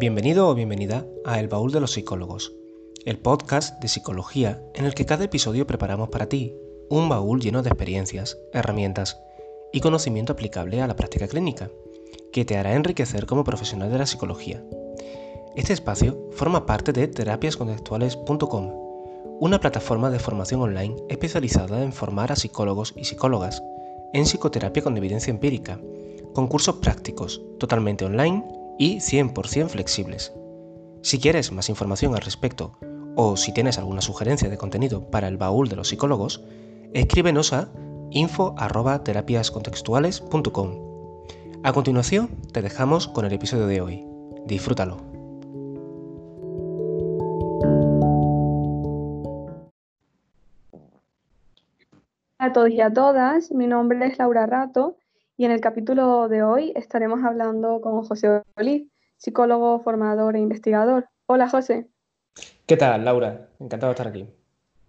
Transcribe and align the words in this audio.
Bienvenido 0.00 0.48
o 0.48 0.54
bienvenida 0.54 1.06
a 1.26 1.40
El 1.40 1.48
Baúl 1.48 1.72
de 1.72 1.80
los 1.80 1.92
Psicólogos, 1.92 2.54
el 3.04 3.18
podcast 3.18 3.78
de 3.82 3.88
psicología 3.88 4.62
en 4.72 4.86
el 4.86 4.94
que 4.94 5.04
cada 5.04 5.24
episodio 5.24 5.66
preparamos 5.66 6.08
para 6.08 6.26
ti 6.26 6.56
un 6.88 7.10
baúl 7.10 7.42
lleno 7.42 7.62
de 7.62 7.68
experiencias, 7.68 8.38
herramientas 8.54 9.20
y 9.74 9.80
conocimiento 9.80 10.32
aplicable 10.32 10.80
a 10.80 10.86
la 10.86 10.96
práctica 10.96 11.28
clínica, 11.28 11.70
que 12.32 12.46
te 12.46 12.56
hará 12.56 12.76
enriquecer 12.76 13.26
como 13.26 13.44
profesional 13.44 13.92
de 13.92 13.98
la 13.98 14.06
psicología. 14.06 14.64
Este 15.54 15.74
espacio 15.74 16.30
forma 16.30 16.64
parte 16.64 16.94
de 16.94 17.06
terapiascontextuales.com, 17.06 18.72
una 19.38 19.60
plataforma 19.60 20.08
de 20.08 20.18
formación 20.18 20.62
online 20.62 20.96
especializada 21.10 21.84
en 21.84 21.92
formar 21.92 22.32
a 22.32 22.36
psicólogos 22.36 22.94
y 22.96 23.04
psicólogas 23.04 23.62
en 24.14 24.24
psicoterapia 24.24 24.82
con 24.82 24.96
evidencia 24.96 25.30
empírica, 25.30 25.78
con 26.32 26.46
cursos 26.48 26.76
prácticos, 26.76 27.42
totalmente 27.58 28.06
online 28.06 28.59
y 28.80 28.96
100% 28.96 29.68
flexibles. 29.68 30.34
Si 31.02 31.20
quieres 31.20 31.52
más 31.52 31.68
información 31.68 32.14
al 32.14 32.22
respecto 32.22 32.78
o 33.14 33.36
si 33.36 33.52
tienes 33.52 33.76
alguna 33.76 34.00
sugerencia 34.00 34.48
de 34.48 34.56
contenido 34.56 35.10
para 35.10 35.28
el 35.28 35.36
baúl 35.36 35.68
de 35.68 35.76
los 35.76 35.88
psicólogos, 35.88 36.42
escríbenos 36.94 37.52
a 37.52 37.68
info.terapiascontextuales.com. 38.10 40.90
A 41.62 41.74
continuación, 41.74 42.30
te 42.52 42.62
dejamos 42.62 43.06
con 43.06 43.26
el 43.26 43.34
episodio 43.34 43.66
de 43.66 43.82
hoy. 43.82 44.02
Disfrútalo. 44.46 44.96
A 52.38 52.54
todos 52.54 52.70
y 52.70 52.80
a 52.80 52.90
todas, 52.90 53.52
mi 53.52 53.66
nombre 53.66 54.06
es 54.06 54.18
Laura 54.18 54.46
Rato 54.46 54.96
y 55.40 55.46
en 55.46 55.52
el 55.52 55.62
capítulo 55.62 56.28
de 56.28 56.42
hoy 56.42 56.70
estaremos 56.76 57.24
hablando 57.24 57.80
con 57.80 58.04
José 58.04 58.42
Oliz, 58.58 58.86
psicólogo, 59.16 59.80
formador 59.80 60.36
e 60.36 60.38
investigador. 60.38 61.08
Hola 61.24 61.48
José. 61.48 61.88
¿Qué 62.66 62.76
tal, 62.76 63.06
Laura? 63.06 63.48
Encantado 63.58 63.88
de 63.88 63.94
estar 63.94 64.08
aquí. 64.08 64.28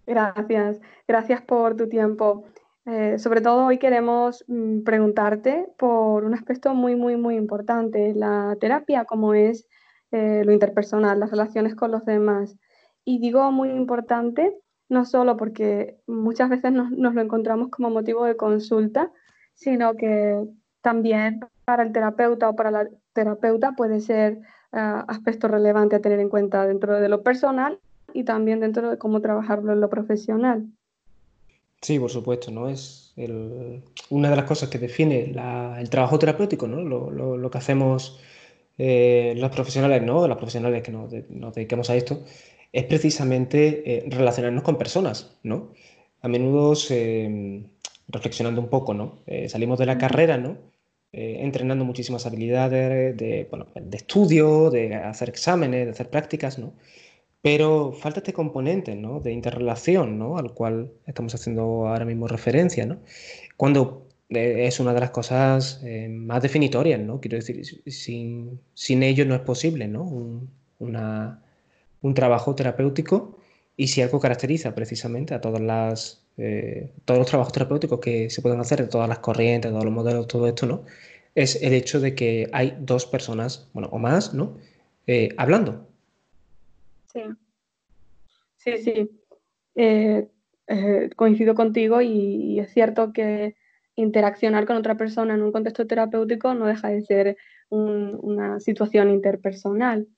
Gracias, 0.06 0.78
gracias 1.08 1.40
por 1.40 1.74
tu 1.74 1.88
tiempo. 1.88 2.44
Eh, 2.84 3.18
sobre 3.18 3.40
todo 3.40 3.64
hoy 3.64 3.78
queremos 3.78 4.44
mm, 4.46 4.82
preguntarte 4.82 5.68
por 5.78 6.22
un 6.22 6.34
aspecto 6.34 6.74
muy, 6.74 6.96
muy, 6.96 7.16
muy 7.16 7.36
importante, 7.36 8.12
la 8.14 8.54
terapia, 8.60 9.06
como 9.06 9.32
es 9.32 9.66
eh, 10.10 10.42
lo 10.44 10.52
interpersonal, 10.52 11.18
las 11.18 11.30
relaciones 11.30 11.74
con 11.74 11.92
los 11.92 12.04
demás. 12.04 12.58
Y 13.06 13.20
digo 13.20 13.50
muy 13.52 13.70
importante 13.70 14.54
no 14.90 15.06
solo 15.06 15.38
porque 15.38 15.98
muchas 16.06 16.50
veces 16.50 16.72
nos, 16.72 16.90
nos 16.90 17.14
lo 17.14 17.22
encontramos 17.22 17.70
como 17.70 17.88
motivo 17.88 18.26
de 18.26 18.36
consulta, 18.36 19.10
sino 19.54 19.94
que 19.94 20.44
también 20.80 21.40
para 21.64 21.82
el 21.82 21.92
terapeuta 21.92 22.48
o 22.48 22.56
para 22.56 22.70
la 22.70 22.88
terapeuta 23.12 23.72
puede 23.72 24.00
ser 24.00 24.38
uh, 24.72 25.04
aspecto 25.08 25.48
relevante 25.48 25.96
a 25.96 26.00
tener 26.00 26.20
en 26.20 26.28
cuenta 26.28 26.66
dentro 26.66 27.00
de 27.00 27.08
lo 27.08 27.22
personal 27.22 27.78
y 28.12 28.24
también 28.24 28.60
dentro 28.60 28.90
de 28.90 28.98
cómo 28.98 29.20
trabajarlo 29.20 29.72
en 29.72 29.80
lo 29.80 29.88
profesional. 29.88 30.66
Sí, 31.80 31.98
por 31.98 32.10
supuesto, 32.10 32.50
¿no? 32.50 32.68
Es 32.68 33.12
una 34.10 34.30
de 34.30 34.36
las 34.36 34.44
cosas 34.44 34.68
que 34.68 34.78
define 34.78 35.34
el 35.78 35.90
trabajo 35.90 36.18
terapéutico, 36.18 36.68
¿no? 36.68 36.80
Lo, 36.80 37.10
lo, 37.10 37.50
que 37.50 37.58
hacemos 37.58 38.20
eh, 38.78 39.34
los 39.36 39.50
profesionales, 39.50 40.02
¿no? 40.02 40.28
Los 40.28 40.36
profesionales 40.36 40.82
que 40.82 40.92
nos, 40.92 41.12
nos 41.28 41.54
dediquemos 41.54 41.90
a 41.90 41.96
esto, 41.96 42.22
es 42.72 42.84
precisamente 42.84 43.82
eh, 43.84 44.04
relacionarnos 44.08 44.62
con 44.62 44.78
personas, 44.78 45.36
¿no? 45.42 45.72
A 46.20 46.28
menudo 46.28 46.76
se, 46.76 47.64
reflexionando 48.08 48.60
un 48.60 48.68
poco, 48.68 48.94
¿no? 48.94 49.22
Eh, 49.26 49.48
salimos 49.48 49.78
de 49.78 49.86
la 49.86 49.98
carrera, 49.98 50.38
¿no? 50.38 50.58
Eh, 51.12 51.38
entrenando 51.40 51.84
muchísimas 51.84 52.26
habilidades 52.26 53.16
de, 53.16 53.46
bueno, 53.50 53.66
de 53.74 53.96
estudio, 53.96 54.70
de 54.70 54.94
hacer 54.94 55.28
exámenes, 55.28 55.86
de 55.86 55.90
hacer 55.92 56.10
prácticas, 56.10 56.58
¿no? 56.58 56.74
Pero 57.42 57.92
falta 57.92 58.20
este 58.20 58.32
componente, 58.32 58.94
¿no? 58.94 59.20
De 59.20 59.32
interrelación, 59.32 60.18
¿no? 60.18 60.38
Al 60.38 60.54
cual 60.54 60.92
estamos 61.06 61.34
haciendo 61.34 61.88
ahora 61.88 62.04
mismo 62.04 62.28
referencia, 62.28 62.86
¿no? 62.86 63.00
Cuando 63.56 64.08
eh, 64.30 64.66
es 64.66 64.80
una 64.80 64.94
de 64.94 65.00
las 65.00 65.10
cosas 65.10 65.82
más 66.10 66.42
definitorias, 66.42 67.00
¿no? 67.00 67.20
Quiero 67.20 67.36
decir, 67.36 67.64
sin, 67.86 68.60
sin 68.74 69.02
ello 69.02 69.26
no 69.26 69.34
es 69.34 69.42
posible, 69.42 69.88
¿no? 69.88 70.04
Un, 70.04 70.50
un 70.78 72.14
trabajo 72.14 72.54
terapéutico 72.54 73.38
y 73.76 73.88
si 73.88 74.02
algo 74.02 74.20
caracteriza 74.20 74.74
precisamente 74.74 75.34
a 75.34 75.40
todas 75.40 75.60
las 75.60 76.21
eh, 76.38 76.92
todos 77.04 77.18
los 77.18 77.28
trabajos 77.28 77.52
terapéuticos 77.52 78.00
que 78.00 78.30
se 78.30 78.42
pueden 78.42 78.60
hacer 78.60 78.80
de 78.80 78.88
todas 78.88 79.08
las 79.08 79.18
corrientes, 79.18 79.70
todos 79.70 79.84
los 79.84 79.92
modelos, 79.92 80.26
todo 80.26 80.46
esto, 80.46 80.66
¿no? 80.66 80.84
Es 81.34 81.62
el 81.62 81.72
hecho 81.72 82.00
de 82.00 82.14
que 82.14 82.48
hay 82.52 82.76
dos 82.80 83.06
personas, 83.06 83.68
bueno, 83.72 83.88
o 83.92 83.98
más, 83.98 84.34
¿no? 84.34 84.56
Eh, 85.06 85.34
hablando. 85.36 85.88
Sí, 87.12 87.20
sí, 88.56 88.78
sí. 88.78 89.10
Eh, 89.74 90.28
coincido 91.16 91.54
contigo 91.54 92.00
y, 92.00 92.60
es 92.60 92.72
cierto 92.72 93.12
que 93.12 93.56
interaccionar 93.94 94.64
con 94.64 94.76
otra 94.76 94.96
persona 94.96 95.34
en 95.34 95.42
un 95.42 95.52
contexto 95.52 95.86
terapéutico 95.86 96.54
no 96.54 96.66
deja 96.66 96.88
de 96.88 97.02
ser 97.02 97.36
una 97.68 98.60
situación 98.60 99.10
interpersonal. 99.10 100.08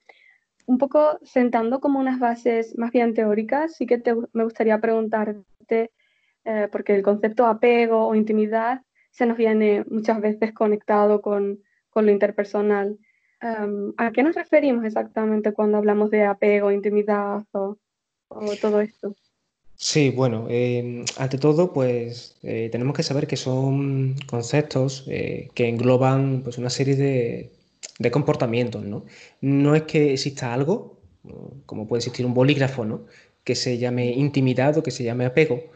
Un 0.67 0.79
poco 0.79 1.19
sentando 1.23 1.81
como 1.81 1.99
unas 1.99 2.19
bases 2.19 2.77
más 2.79 2.93
bien 2.93 3.15
teóricas, 3.15 3.77
sí 3.77 3.87
que 3.87 4.03
me 4.33 4.45
gustaría 4.45 4.81
preguntarte 4.81 5.91
eh, 6.45 6.69
porque 6.71 6.95
el 6.95 7.03
concepto 7.03 7.47
apego 7.47 8.07
o 8.07 8.15
intimidad 8.15 8.83
se 9.11 9.27
nos 9.27 9.37
viene 9.37 9.85
muchas 9.89 10.21
veces 10.21 10.53
conectado 10.53 11.23
con, 11.23 11.61
lo 11.95 12.11
interpersonal. 12.11 12.99
Em, 13.41 13.93
¿A 13.97 14.11
qué 14.11 14.23
nos 14.23 14.35
referimos 14.35 14.85
exactamente 14.85 15.53
cuando 15.53 15.79
hablamos 15.79 16.11
de 16.11 16.25
apego, 16.25 16.73
intimidad 16.73 17.45
o, 17.53 17.79
todo 18.61 18.81
esto? 18.81 19.15
Sí, 19.77 20.11
bueno, 20.11 20.47
em, 20.51 21.05
ante 21.19 21.39
todo, 21.39 21.73
pues 21.73 22.37
eh, 22.43 22.69
tenemos 22.73 22.97
que 22.97 23.03
saber 23.03 23.27
que 23.27 23.37
son 23.37 24.17
conceptos 24.27 25.05
eh, 25.09 25.49
que 25.55 25.69
engloban 25.69 26.43
pues, 26.43 26.59
una 26.59 26.71
serie 26.71 26.97
de, 26.97 27.53
de, 27.99 28.11
comportamientos, 28.11 28.85
¿no? 28.85 29.05
No 29.41 29.75
es 29.75 29.83
que 29.83 30.13
exista 30.13 30.53
algo, 30.53 30.99
como 31.67 31.87
puede 31.87 32.01
existir 32.01 32.27
un 32.27 32.35
bolígrafo, 32.35 32.85
¿no? 32.85 33.07
Que 33.45 33.55
se 33.55 33.79
llame 33.79 34.13
intimidad 34.13 34.77
o 34.79 34.83
que 34.83 34.91
se 34.91 35.05
llame 35.05 35.27
apego, 35.27 35.71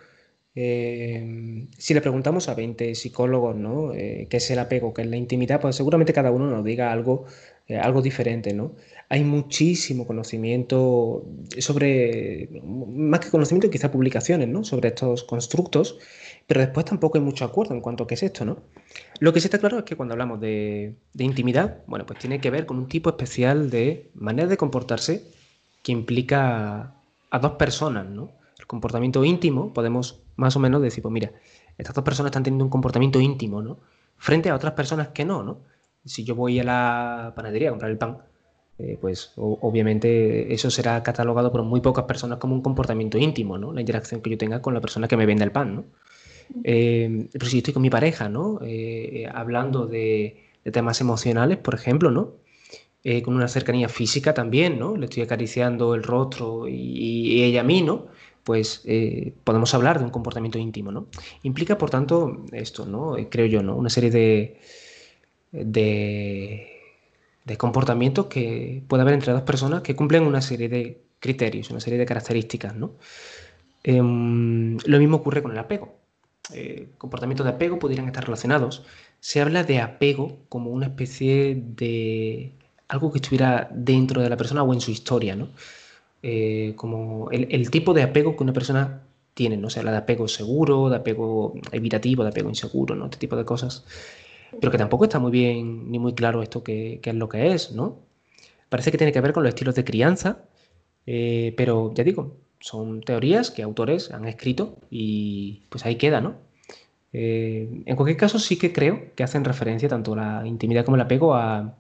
eh, 0.60 1.68
si 1.78 1.94
le 1.94 2.00
preguntamos 2.00 2.48
a 2.48 2.54
20 2.54 2.96
psicólogos 2.96 3.54
¿no? 3.54 3.94
Eh, 3.94 4.26
qué 4.28 4.38
es 4.38 4.50
el 4.50 4.58
apego, 4.58 4.92
qué 4.92 5.02
es 5.02 5.08
la 5.08 5.16
intimidad, 5.16 5.60
pues 5.60 5.76
seguramente 5.76 6.12
cada 6.12 6.32
uno 6.32 6.50
nos 6.50 6.64
diga 6.64 6.90
algo, 6.90 7.26
eh, 7.68 7.78
algo 7.78 8.02
diferente. 8.02 8.52
¿no? 8.52 8.72
Hay 9.08 9.22
muchísimo 9.22 10.04
conocimiento 10.04 11.24
sobre, 11.58 12.48
más 12.64 13.20
que 13.20 13.30
conocimiento, 13.30 13.70
quizá 13.70 13.92
publicaciones 13.92 14.48
¿no? 14.48 14.64
sobre 14.64 14.88
estos 14.88 15.22
constructos, 15.22 15.96
pero 16.48 16.60
después 16.60 16.86
tampoco 16.86 17.18
hay 17.18 17.24
mucho 17.24 17.44
acuerdo 17.44 17.74
en 17.74 17.80
cuanto 17.80 18.02
a 18.02 18.06
qué 18.08 18.14
es 18.14 18.24
esto. 18.24 18.44
¿no? 18.44 18.58
Lo 19.20 19.32
que 19.32 19.40
sí 19.40 19.46
está 19.46 19.60
claro 19.60 19.78
es 19.78 19.84
que 19.84 19.94
cuando 19.94 20.14
hablamos 20.14 20.40
de, 20.40 20.96
de 21.14 21.24
intimidad, 21.24 21.84
bueno, 21.86 22.04
pues 22.04 22.18
tiene 22.18 22.40
que 22.40 22.50
ver 22.50 22.66
con 22.66 22.78
un 22.78 22.88
tipo 22.88 23.10
especial 23.10 23.70
de 23.70 24.10
manera 24.14 24.48
de 24.48 24.56
comportarse 24.56 25.22
que 25.84 25.92
implica 25.92 26.94
a 27.30 27.38
dos 27.38 27.52
personas, 27.52 28.06
¿no? 28.06 28.32
El 28.58 28.66
comportamiento 28.66 29.24
íntimo, 29.24 29.72
podemos 29.72 30.20
más 30.38 30.54
o 30.54 30.60
menos 30.60 30.80
decir, 30.80 31.02
pues 31.02 31.12
mira, 31.12 31.32
estas 31.76 31.94
dos 31.94 32.04
personas 32.04 32.30
están 32.30 32.44
teniendo 32.44 32.64
un 32.64 32.70
comportamiento 32.70 33.20
íntimo, 33.20 33.60
¿no? 33.60 33.78
Frente 34.16 34.48
a 34.50 34.54
otras 34.54 34.72
personas 34.72 35.08
que 35.08 35.24
no, 35.24 35.42
¿no? 35.42 35.58
Si 36.04 36.24
yo 36.24 36.36
voy 36.36 36.60
a 36.60 36.64
la 36.64 37.32
panadería 37.34 37.68
a 37.68 37.72
comprar 37.72 37.90
el 37.90 37.98
pan, 37.98 38.18
eh, 38.78 38.96
pues 39.00 39.32
obviamente 39.36 40.54
eso 40.54 40.70
será 40.70 41.02
catalogado 41.02 41.50
por 41.50 41.64
muy 41.64 41.80
pocas 41.80 42.04
personas 42.04 42.38
como 42.38 42.54
un 42.54 42.62
comportamiento 42.62 43.18
íntimo, 43.18 43.58
¿no? 43.58 43.72
La 43.72 43.80
interacción 43.80 44.20
que 44.20 44.30
yo 44.30 44.38
tenga 44.38 44.62
con 44.62 44.74
la 44.74 44.80
persona 44.80 45.08
que 45.08 45.16
me 45.16 45.26
vende 45.26 45.42
el 45.42 45.50
pan, 45.50 45.74
¿no? 45.74 45.84
Eh, 46.62 47.28
pero 47.32 47.46
si 47.46 47.58
estoy 47.58 47.74
con 47.74 47.82
mi 47.82 47.90
pareja, 47.90 48.28
¿no? 48.28 48.60
Eh, 48.62 49.28
hablando 49.32 49.86
de, 49.86 50.44
temas 50.72 51.00
emocionales, 51.00 51.58
por 51.58 51.74
ejemplo, 51.74 52.10
¿no? 52.10 52.34
con 53.24 53.34
una 53.34 53.48
cercanía 53.48 53.88
física 53.88 54.34
también, 54.34 54.78
¿no? 54.78 54.94
Le 54.94 55.06
estoy 55.06 55.22
acariciando 55.22 55.94
el 55.94 56.02
rostro 56.02 56.68
y, 56.68 56.74
y 56.74 57.42
ella 57.42 57.62
a 57.62 57.64
mí, 57.64 57.80
¿no? 57.80 58.08
Pues 58.48 58.80
eh, 58.86 59.34
podemos 59.44 59.74
hablar 59.74 59.98
de 59.98 60.06
un 60.06 60.10
comportamiento 60.10 60.58
íntimo, 60.58 60.90
¿no? 60.90 61.08
Implica, 61.42 61.76
por 61.76 61.90
tanto, 61.90 62.46
esto, 62.52 62.86
¿no? 62.86 63.18
Eh, 63.18 63.28
creo 63.30 63.44
yo, 63.44 63.62
¿no? 63.62 63.76
Una 63.76 63.90
serie 63.90 64.10
de, 64.10 64.58
de, 65.52 66.66
comportamientos 67.58 68.24
que 68.28 68.82
puede 68.88 69.02
haber 69.02 69.12
entre 69.12 69.34
dos 69.34 69.42
personas 69.42 69.82
que 69.82 69.94
cumplen 69.94 70.22
una 70.22 70.40
serie 70.40 70.70
de 70.70 70.98
criterios, 71.20 71.68
una 71.70 71.80
serie 71.80 71.98
de 71.98 72.06
características, 72.06 72.74
¿no? 72.74 72.92
Em, 73.82 74.78
lo 74.86 74.98
mismo 74.98 75.18
ocurre 75.18 75.42
con 75.42 75.52
el 75.52 75.58
apego. 75.58 75.98
Eh, 76.54 76.88
comportamientos 76.96 77.44
de 77.44 77.52
apego 77.52 77.78
podrían 77.78 78.06
estar 78.06 78.24
relacionados. 78.24 78.82
Se 79.20 79.42
habla 79.42 79.62
de 79.62 79.80
apego 79.82 80.38
como 80.48 80.70
una 80.70 80.86
especie 80.86 81.54
de 81.54 82.54
algo 82.88 83.12
que 83.12 83.18
estuviera 83.18 83.68
dentro 83.74 84.22
de 84.22 84.30
la 84.30 84.38
persona 84.38 84.62
o 84.62 84.72
en 84.72 84.80
su 84.80 84.90
historia, 84.90 85.36
¿no? 85.36 85.50
Eh, 86.22 86.72
como 86.76 87.30
el, 87.30 87.70
tipo 87.70 87.94
de 87.94 88.02
apego 88.02 88.36
que 88.36 88.42
una 88.42 88.52
persona 88.52 89.02
tiene, 89.34 89.56
¿no? 89.56 89.68
O 89.68 89.70
sea, 89.70 89.82
la 89.84 89.92
de 89.92 89.98
apego 89.98 90.26
seguro, 90.28 90.90
de 90.90 90.96
apego 90.96 91.54
evitativo, 91.72 92.24
de 92.24 92.30
apego 92.30 92.48
inseguro, 92.48 92.96
¿no? 92.96 93.04
Este 93.04 93.18
tipo 93.18 93.36
de 93.36 93.44
cosas. 93.44 93.84
Pero 94.60 94.72
que 94.72 94.78
tampoco 94.78 95.04
está 95.04 95.18
muy 95.18 95.30
bien 95.30 95.90
ni 95.90 95.98
muy 95.98 96.14
claro 96.14 96.42
esto 96.42 96.62
que, 96.64 97.00
es 97.02 97.14
lo 97.14 97.28
que 97.28 97.52
es, 97.52 97.72
¿no? 97.72 98.00
parece 98.68 98.90
que 98.90 98.98
tiene 98.98 99.12
que 99.12 99.20
ver 99.20 99.32
con 99.32 99.42
los 99.42 99.50
estilos 99.50 99.74
de 99.74 99.84
crianza, 99.84 100.44
eh, 101.06 101.54
pero 101.56 101.92
ya 101.94 102.04
digo, 102.04 102.36
son 102.60 103.00
teorías 103.00 103.50
que 103.50 103.62
autores 103.62 104.10
han 104.10 104.26
escrito 104.26 104.76
y 104.90 105.62
pues 105.70 105.86
ahí 105.86 105.96
queda, 105.96 106.20
¿no? 106.20 106.36
Eh, 107.12 107.82
en 107.86 107.96
cualquier 107.96 108.18
caso, 108.18 108.38
sí 108.38 108.58
que 108.58 108.72
creo 108.72 109.14
que 109.14 109.22
hacen 109.24 109.44
referencia 109.44 109.88
tanto 109.88 110.14
la 110.14 110.46
intimidad 110.46 110.84
como 110.84 110.96
el 110.96 111.02
apego 111.02 111.34
a, 111.34 111.76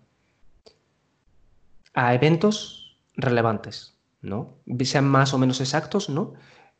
a 1.94 2.14
eventos 2.14 2.96
relevantes, 3.16 3.97
¿no? 4.22 4.58
Sean 4.84 5.06
más 5.06 5.34
o 5.34 5.38
menos 5.38 5.60
exactos, 5.60 6.08
¿no? 6.08 6.34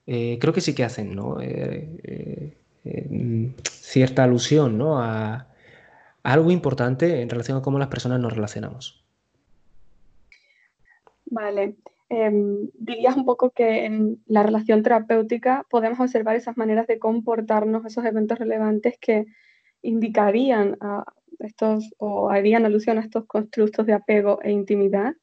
Eh, 0.07 0.39
creo 0.41 0.53
que 0.53 0.61
sí 0.61 0.75
que 0.75 0.85
hacen, 0.85 1.15
¿no? 1.15 1.41
Eh, 1.41 2.57
cierta 3.65 4.25
alusión, 4.25 4.79
¿no? 4.79 4.99
A, 4.99 5.35
a, 5.35 5.47
algo 6.23 6.51
importante 6.51 7.21
en 7.21 7.29
relación 7.29 7.59
a 7.59 7.63
cómo 7.63 7.79
las 7.79 7.89
personas 7.89 8.21
nos 8.21 8.33
relacionamos. 8.33 9.05
Vale. 11.27 11.77
Em, 12.11 12.71
dirías 12.73 13.17
un 13.17 13.27
poco 13.27 13.51
que 13.51 13.85
en 13.85 14.23
la 14.27 14.43
relación 14.43 14.83
terapéutica 14.83 15.67
podemos 15.69 16.01
observar 16.01 16.37
esas 16.37 16.57
maneras 16.57 16.87
de 16.87 16.99
comportarnos, 16.99 17.85
esos 17.85 18.05
eventos 18.07 18.39
relevantes 18.39 18.97
que 18.99 19.27
indicarían 19.83 20.79
a 20.81 21.05
estos 21.39 21.95
o 21.99 22.31
harían 22.31 22.65
alusión 22.65 22.97
a 22.99 23.03
estos 23.03 23.27
constructos 23.27 23.85
de 23.85 23.93
apego 23.93 24.41
e 24.43 24.51
intimidad. 24.51 25.15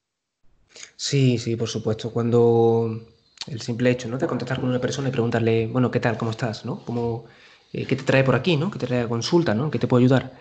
Sí, 0.95 1.37
sí, 1.37 1.55
por 1.55 1.69
supuesto. 1.69 2.11
Cuando 2.11 3.01
el 3.47 3.61
simple 3.61 3.91
hecho 3.91 4.07
¿no? 4.07 4.17
de 4.17 4.27
contactar 4.27 4.59
con 4.59 4.69
una 4.69 4.81
persona 4.81 5.09
y 5.09 5.11
preguntarle, 5.11 5.67
bueno, 5.67 5.91
¿qué 5.91 5.99
tal? 5.99 6.17
¿Cómo 6.17 6.31
estás? 6.31 6.65
¿no? 6.65 6.79
¿Cómo, 6.85 7.25
eh, 7.73 7.85
¿Qué 7.85 7.95
te 7.95 8.03
trae 8.03 8.23
por 8.23 8.35
aquí? 8.35 8.57
¿no? 8.57 8.71
¿Qué 8.71 8.79
te 8.79 8.87
trae 8.87 9.01
a 9.01 9.07
consulta? 9.07 9.53
¿no? 9.53 9.69
¿Qué 9.71 9.79
te 9.79 9.87
puedo 9.87 10.01
ayudar? 10.01 10.33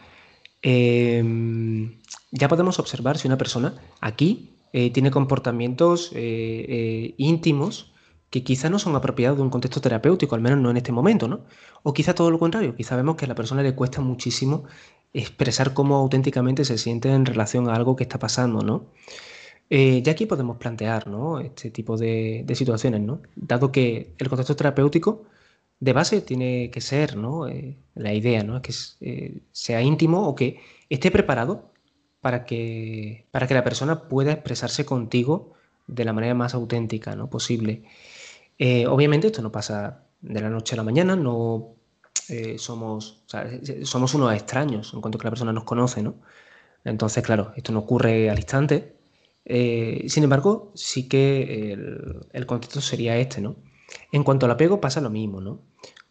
Eh, 0.63 1.23
ya 2.31 2.49
podemos 2.49 2.79
observar 2.79 3.19
si 3.19 3.29
una 3.29 3.37
persona 3.37 3.75
aquí 4.01 4.51
eh, 4.73 4.91
tiene 4.91 5.11
comportamientos 5.11 6.11
eh, 6.15 7.15
íntimos 7.19 7.93
que 8.31 8.43
quizá 8.43 8.69
no 8.71 8.81
son 8.81 8.97
apropiados 8.97 9.37
de 9.39 9.45
un 9.45 9.51
contexto 9.51 9.81
terapéutico, 9.81 10.35
al 10.35 10.41
menos 10.41 10.59
no 10.59 10.71
en 10.71 10.77
este 10.77 10.91
momento, 10.91 11.29
¿no? 11.29 11.45
O 11.85 11.93
quizá 11.93 12.15
todo 12.17 12.33
lo 12.33 12.41
contrario, 12.41 12.75
quizá 12.75 12.97
vemos 12.97 13.15
que 13.15 13.27
a 13.27 13.29
la 13.29 13.37
persona 13.37 13.63
le 13.63 13.77
cuesta 13.77 14.01
muchísimo 14.01 14.65
expresar 15.13 15.75
cómo 15.75 15.95
auténticamente 15.95 16.65
se 16.65 16.77
siente 16.77 17.13
en 17.13 17.27
relación 17.27 17.69
a 17.69 17.77
algo 17.77 17.95
que 17.95 18.03
está 18.03 18.19
pasando, 18.19 18.63
¿no? 18.63 18.87
Ya 19.71 20.13
aquí 20.13 20.27
podemos 20.27 20.59
plantear 20.59 21.07
este 21.45 21.71
tipo 21.71 21.97
de, 21.97 22.45
situaciones, 22.55 23.01
¿no? 23.01 23.23
Dado 23.35 23.73
que 23.73 24.15
el 24.19 24.29
contexto 24.29 24.57
terapéutico 24.57 25.25
de 25.81 25.93
base 25.93 26.21
tiene 26.21 26.71
que 26.71 26.81
ser 26.81 27.17
¿no? 27.17 27.47
la 27.95 28.15
idea, 28.15 28.43
¿no? 28.45 28.63
que 28.63 28.73
sea 29.53 29.83
íntimo 29.83 30.29
o 30.29 30.35
que 30.35 30.61
esté 30.89 31.11
preparado 31.11 31.73
para 32.21 32.45
que, 32.47 33.27
para 33.31 33.47
que 33.47 33.55
la 33.55 33.65
persona 33.65 34.09
pueda 34.09 34.33
expresarse 34.33 34.87
contigo 34.87 35.55
de 35.87 36.05
la 36.05 36.13
manera 36.13 36.35
más 36.35 36.55
auténtica 36.55 37.15
¿no? 37.17 37.29
posible. 37.29 37.85
Eh, 38.59 38.87
obviamente 38.87 39.27
esto 39.29 39.43
no 39.43 39.53
pasa 39.53 40.05
de 40.23 40.41
la 40.41 40.49
noche 40.49 40.75
a 40.75 40.79
la 40.79 40.85
mañana, 40.85 41.17
no 41.17 41.75
eh, 42.29 42.57
somos, 42.59 43.25
somos 43.83 44.15
unos 44.15 44.33
extraños 44.33 44.95
en 44.95 45.01
cuanto 45.01 45.19
que 45.19 45.25
la 45.25 45.31
persona 45.31 45.53
nos 45.53 45.65
conoce, 45.65 46.03
¿no? 46.03 46.15
Entonces, 46.85 47.23
claro, 47.25 47.53
esto 47.57 47.73
no 47.73 47.81
ocurre 47.81 48.31
al 48.31 48.39
instante. 48.39 48.94
Eh, 49.45 50.05
sin 50.09 50.25
embargo, 50.25 50.73
sí 50.75 51.09
que 51.09 51.73
el, 51.73 52.27
el, 52.33 52.47
contexto 52.47 52.81
sería 52.81 53.19
este, 53.19 53.41
¿no? 53.41 53.57
En 54.13 54.25
cuanto 54.25 54.47
al 54.47 54.53
apego 54.53 54.81
pasa 54.81 55.01
lo 55.01 55.11
mismo, 55.11 55.41
¿no? 55.41 55.61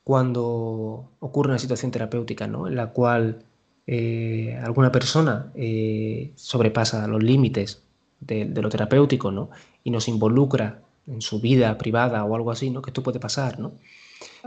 Cuando 0.03 1.12
ocurre 1.19 1.50
una 1.50 1.59
situación 1.59 1.91
terapéutica, 1.91 2.47
¿no? 2.47 2.68
En 2.68 2.75
la 2.75 2.91
cual 2.91 3.44
eh, 3.85 4.57
alguna 4.63 4.91
persona 4.91 5.51
eh, 5.56 6.31
sobrepasa 6.35 7.06
los 7.07 7.21
límites 7.21 7.83
de, 8.21 8.45
lo 8.45 8.69
terapéutico, 8.69 9.31
¿no? 9.31 9.50
Y 9.83 9.91
nos 9.91 10.07
involucra 10.07 10.81
en 11.06 11.21
su 11.21 11.41
vida 11.41 11.77
privada 11.77 12.24
o 12.24 12.36
algo 12.36 12.51
así, 12.51 12.69
¿no? 12.69 12.81
Que 12.81 12.91
esto 12.91 13.03
puede 13.03 13.19
pasar, 13.19 13.59
¿no? 13.59 13.74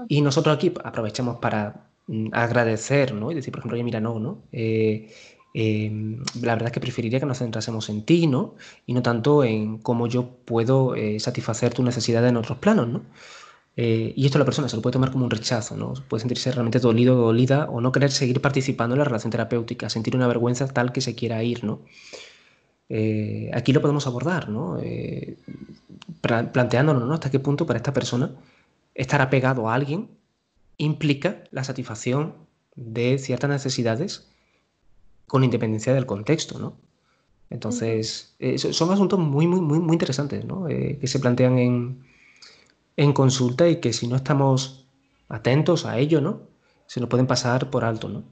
Y 0.09 0.23
nosotros 0.23 0.57
aquí 0.57 0.73
aprovechamos 0.85 1.37
para 1.37 1.91
mm, 2.07 2.29
agradecer, 2.33 3.15
¿no? 3.15 3.31
Y 3.31 3.35
decir, 3.35 3.53
por 3.53 3.61
ejemplo, 3.61 3.75
oye, 3.75 3.85
mira, 3.85 4.01
no, 4.01 4.19
¿no? 4.19 4.43
Eh, 4.53 5.13
em, 5.57 6.23
la 6.43 6.55
verdad 6.55 6.69
es 6.69 6.73
que 6.73 6.81
preferiría 6.81 7.21
que 7.21 7.27
nos 7.27 7.39
centrásemos 7.39 7.89
en 7.89 8.05
ti, 8.05 8.27
¿no? 8.27 8.55
Y 8.87 8.93
no 8.95 9.03
tanto 9.03 9.45
en 9.45 9.79
cómo 9.79 10.07
yo 10.07 10.29
puedo 10.45 10.95
satisfacer 11.19 11.75
tus 11.75 11.85
necesidades 11.85 12.31
en 12.31 12.37
otros 12.37 12.59
planos, 12.59 12.89
¿no? 12.89 13.03
Eh, 13.77 14.15
y 14.17 14.25
esto 14.25 14.39
la 14.39 14.47
persona 14.47 14.69
se 14.69 14.77
lo 14.77 14.83
puede 14.83 14.95
tomar 14.95 15.11
como 15.13 15.25
un 15.25 15.31
rechazo, 15.31 15.77
¿no? 15.77 15.93
Puede 16.09 16.21
sentirse 16.21 16.51
realmente 16.51 16.79
dolido 16.79 17.19
o 17.19 17.27
dolida 17.27 17.67
o 17.67 17.81
no 17.83 17.93
querer 17.93 18.11
seguir 18.11 18.41
participando 18.41 18.95
en 18.95 19.01
la 19.01 19.05
relación 19.05 19.31
terapéutica, 19.31 19.91
sentir 19.91 20.17
una 20.17 20.27
vergüenza 20.27 20.67
tal 20.69 20.93
que 20.93 21.03
se 21.03 21.15
quiera 21.15 21.43
ir, 21.43 21.63
¿no? 21.63 21.81
Eh, 22.89 23.51
aquí 23.53 23.73
lo 23.73 23.83
podemos 23.83 24.07
abordar, 24.07 24.49
¿no? 24.49 24.79
Eh, 24.81 25.37
planteándonos, 26.23 27.07
¿no? 27.07 27.15
Hasta 27.15 27.31
qué 27.31 27.39
punto 27.39 27.67
para 27.67 27.77
esta 27.77 27.93
persona 27.93 28.31
estar 28.95 29.21
apegado 29.21 29.69
a 29.69 29.75
alguien 29.75 30.09
implica 30.79 31.45
la 31.51 31.63
satisfacción 31.65 32.35
de 32.77 33.19
ciertas 33.19 33.51
necesidades 33.51 34.27
con 35.27 35.45
independencia 35.45 35.95
del 35.95 36.07
contexto, 36.07 36.59
¿no? 36.59 36.77
Entonces, 37.51 38.37
son 38.73 38.91
asuntos 38.91 39.19
muy, 39.19 39.47
muy, 39.47 39.61
muy, 39.61 39.93
interesantes, 39.93 40.45
¿no? 40.45 40.67
que 40.67 41.07
se 41.07 41.21
plantean 41.21 41.59
en, 41.59 42.05
en 42.97 43.13
consulta 43.13 43.69
y 43.69 43.81
que 43.81 43.93
si 43.93 44.09
no 44.09 44.17
estamos 44.17 44.89
atentos 45.29 45.87
a 45.87 45.99
ello, 45.99 46.21
¿no? 46.21 46.41
Se 46.87 47.01
nos 47.01 47.09
pueden 47.09 47.27
pasar 47.27 47.71
por 47.71 47.85
alto, 47.85 48.09
¿no? 48.09 48.25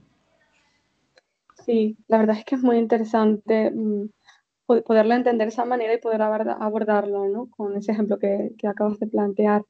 Sí, 1.65 1.97
la 2.07 2.19
verdad 2.19 2.37
es 2.37 2.45
que 2.45 2.55
es 2.55 2.61
muy 2.61 2.77
interesante 2.77 3.71
mm, 3.71 4.09
poderlo 4.65 5.13
entender 5.13 5.47
de 5.47 5.53
esa 5.53 5.65
manera 5.65 5.93
y 5.93 5.99
poder 5.99 6.21
abordarlo, 6.21 7.27
¿no? 7.27 7.49
Con 7.49 7.75
ese 7.75 7.91
ejemplo 7.91 8.19
que, 8.19 8.55
acabas 8.67 8.99
de 8.99 9.07
plantear. 9.07 9.63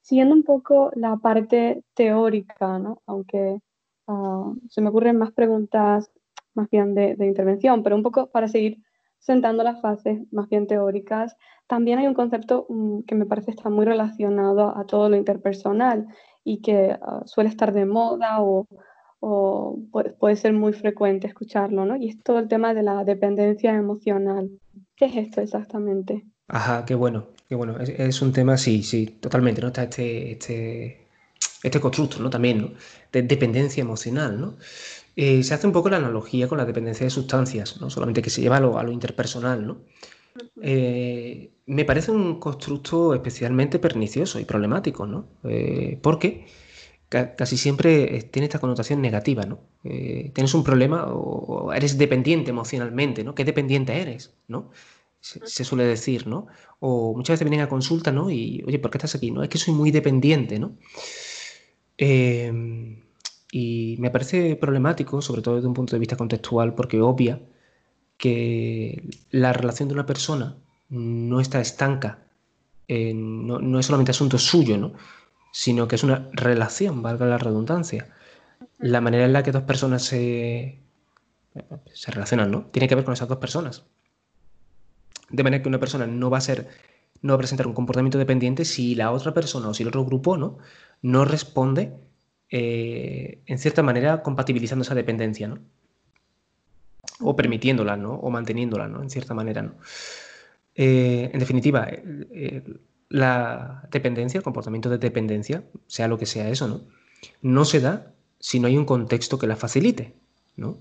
Siguiendo 0.00 0.34
un 0.34 0.42
poco 0.42 0.90
la 0.94 1.16
parte 1.16 1.84
teórica, 1.94 2.78
¿no? 2.78 3.02
Aunque 3.06 3.60
ah, 4.08 4.52
se 4.68 4.80
me 4.80 4.88
ocurren 4.88 5.18
más 5.18 5.32
preguntas 5.32 6.10
más 6.54 6.68
bien 6.70 6.94
de, 6.94 7.16
de 7.16 7.26
intervención, 7.26 7.82
pero 7.82 7.96
un 7.96 8.02
poco 8.02 8.30
para 8.30 8.48
seguir 8.48 8.78
sentando 9.22 9.62
las 9.62 9.80
fases 9.80 10.20
más 10.32 10.48
bien 10.48 10.66
teóricas, 10.66 11.36
también 11.68 11.98
hay 11.98 12.06
un 12.06 12.14
concepto 12.14 12.66
mm, 12.68 13.02
que 13.06 13.14
me 13.14 13.24
parece 13.24 13.52
estar 13.52 13.70
muy 13.70 13.86
relacionado 13.86 14.76
a 14.76 14.84
todo 14.84 15.08
lo 15.08 15.16
interpersonal 15.16 16.06
y 16.44 16.60
que 16.60 16.96
ah, 17.00 17.22
suele 17.24 17.48
estar 17.48 17.72
de 17.72 17.86
moda 17.86 18.38
o, 18.40 18.66
puede, 20.18 20.36
ser 20.36 20.52
muy 20.52 20.72
frecuente 20.72 21.28
escucharlo, 21.28 21.84
¿no? 21.84 21.96
Y 21.96 22.08
es 22.08 22.22
todo 22.24 22.40
el 22.40 22.48
tema 22.48 22.74
de 22.74 22.82
la 22.82 23.04
dependencia 23.04 23.72
emocional. 23.72 24.50
¿Qué 24.96 25.04
es 25.04 25.16
esto 25.16 25.40
exactamente? 25.40 26.26
Ajá, 26.48 26.84
qué 26.84 26.96
bueno, 26.96 27.28
qué 27.48 27.54
bueno. 27.54 27.78
Es, 27.78 28.20
un 28.20 28.32
tema, 28.32 28.56
sí, 28.56 28.82
sí, 28.82 29.06
totalmente, 29.06 29.60
¿no? 29.60 29.68
Está 29.68 29.84
este, 29.84 30.32
este, 30.32 31.06
este 31.62 31.80
constructo, 31.80 32.20
¿no? 32.20 32.30
También, 32.30 32.60
¿no? 32.60 32.72
De 33.12 33.22
dependencia 33.22 33.80
emocional, 33.80 34.40
¿no? 34.40 34.56
Eh, 35.14 35.42
se 35.42 35.54
hace 35.54 35.66
un 35.66 35.72
poco 35.72 35.90
la 35.90 35.98
analogía 35.98 36.48
con 36.48 36.58
la 36.58 36.64
dependencia 36.64 37.04
de 37.04 37.10
sustancias, 37.10 37.80
¿no? 37.80 37.90
solamente 37.90 38.22
que 38.22 38.30
se 38.30 38.40
lleva 38.40 38.56
a 38.56 38.60
lo, 38.60 38.92
interpersonal. 38.92 39.66
¿no? 39.66 39.78
Eh, 40.62 41.52
me 41.66 41.84
parece 41.84 42.10
un 42.10 42.38
constructo 42.40 43.14
especialmente 43.14 43.78
pernicioso 43.78 44.40
y 44.40 44.44
problemático, 44.44 45.06
¿no? 45.06 45.26
Eh, 45.44 45.98
porque 46.02 46.46
casi 47.08 47.58
siempre 47.58 48.22
tiene 48.30 48.46
esta 48.46 48.58
connotación 48.58 49.02
negativa. 49.02 49.44
¿no? 49.44 49.60
tienes 49.82 50.54
un 50.54 50.64
problema 50.64 51.04
o, 51.08 51.72
eres 51.74 51.98
dependiente 51.98 52.50
emocionalmente, 52.50 53.22
¿no? 53.22 53.34
¿Qué 53.34 53.44
dependiente 53.44 54.00
eres? 54.00 54.32
¿no? 54.48 54.70
Se, 55.20 55.64
suele 55.64 55.84
decir, 55.84 56.26
¿no? 56.26 56.46
O 56.80 57.14
muchas 57.14 57.34
veces 57.34 57.48
vienen 57.48 57.64
a 57.64 57.68
consulta, 57.68 58.10
¿no? 58.12 58.30
Y, 58.30 58.64
oye, 58.66 58.78
¿por 58.78 58.90
qué 58.90 58.98
estás 58.98 59.14
aquí? 59.14 59.30
No, 59.30 59.42
es 59.42 59.50
que 59.50 59.58
soy 59.58 59.74
muy 59.74 59.90
dependiente, 59.90 60.58
¿no? 60.58 60.78
Y 63.54 63.96
me 63.98 64.10
parece 64.10 64.56
problemático, 64.56 65.20
sobre 65.20 65.42
todo 65.42 65.56
desde 65.56 65.68
un 65.68 65.74
punto 65.74 65.94
de 65.94 66.00
vista 66.00 66.16
contextual, 66.16 66.74
porque 66.74 67.02
obvia 67.02 67.38
que 68.16 69.10
la 69.30 69.52
relación 69.52 69.88
de 69.88 69.94
una 69.94 70.06
persona 70.06 70.56
no 70.88 71.38
está 71.38 71.60
estanca, 71.60 72.26
no, 72.88 73.78
es 73.78 73.86
solamente 73.86 74.12
asunto 74.12 74.38
suyo, 74.38 74.78
¿no? 74.78 74.94
sino 75.52 75.86
que 75.86 75.96
es 75.96 76.02
una 76.02 76.30
relación, 76.32 77.02
valga 77.02 77.26
la 77.26 77.38
redundancia. 77.38 78.08
La 78.78 79.00
manera 79.00 79.26
en 79.26 79.34
la 79.34 79.42
que 79.42 79.52
dos 79.52 79.64
personas 79.64 80.02
se, 80.02 80.80
se 81.92 82.10
relacionan, 82.10 82.50
¿no? 82.50 82.64
Tiene 82.72 82.88
que 82.88 82.94
ver 82.94 83.04
con 83.04 83.12
esas 83.12 83.28
dos 83.28 83.38
personas. 83.38 83.84
De 85.28 85.42
manera 85.42 85.62
que 85.62 85.68
una 85.68 85.78
persona 85.78 86.06
no 86.06 86.30
va 86.30 86.38
a 86.38 86.40
ser, 86.40 86.68
no 87.20 87.34
va 87.34 87.36
a 87.36 87.38
presentar 87.38 87.66
un 87.66 87.74
comportamiento 87.74 88.18
dependiente 88.18 88.64
si 88.64 88.94
la 88.94 89.12
otra 89.12 89.34
persona 89.34 89.68
o 89.68 89.74
si 89.74 89.82
el 89.82 89.88
otro 89.88 90.04
grupo, 90.04 90.38
¿no? 90.38 90.56
No 91.02 91.24
responde 91.26 91.92
eh, 92.52 93.42
en 93.46 93.58
cierta 93.58 93.82
manera, 93.82 94.22
compatibilizando 94.22 94.82
esa 94.82 94.94
dependencia, 94.94 95.48
¿no? 95.48 95.58
O 97.20 97.34
permitiéndola, 97.34 97.96
¿no? 97.96 98.14
O 98.14 98.30
manteniéndola, 98.30 98.86
¿no? 98.86 99.02
En 99.02 99.10
cierta 99.10 99.34
manera, 99.34 99.62
¿no? 99.62 99.74
Eh, 100.76 101.30
en 101.32 101.40
definitiva, 101.40 101.88
la 103.08 103.88
dependencia, 103.90 104.38
el 104.38 104.44
comportamiento 104.44 104.88
de 104.88 104.98
dependencia, 104.98 105.64
sea 105.86 106.06
lo 106.06 106.18
que 106.18 106.26
sea 106.26 106.48
eso, 106.48 106.68
¿no? 106.68 106.82
No 107.40 107.64
se 107.64 107.80
da 107.80 108.12
si 108.38 108.60
no 108.60 108.68
hay 108.68 108.76
un 108.76 108.84
contexto 108.84 109.38
que 109.38 109.46
la 109.46 109.56
facilite, 109.56 110.14
¿no? 110.56 110.78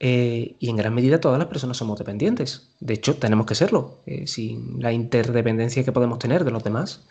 Eh, 0.00 0.56
y 0.58 0.68
en 0.68 0.76
gran 0.76 0.94
medida 0.94 1.20
todas 1.20 1.38
las 1.38 1.48
personas 1.48 1.76
somos 1.76 1.98
dependientes. 1.98 2.68
De 2.80 2.94
hecho, 2.94 3.16
tenemos 3.16 3.46
que 3.46 3.54
serlo. 3.54 4.00
Eh, 4.06 4.26
sin 4.26 4.82
la 4.82 4.92
interdependencia 4.92 5.84
que 5.84 5.92
podemos 5.92 6.18
tener 6.18 6.44
de 6.44 6.50
los 6.50 6.64
demás, 6.64 7.06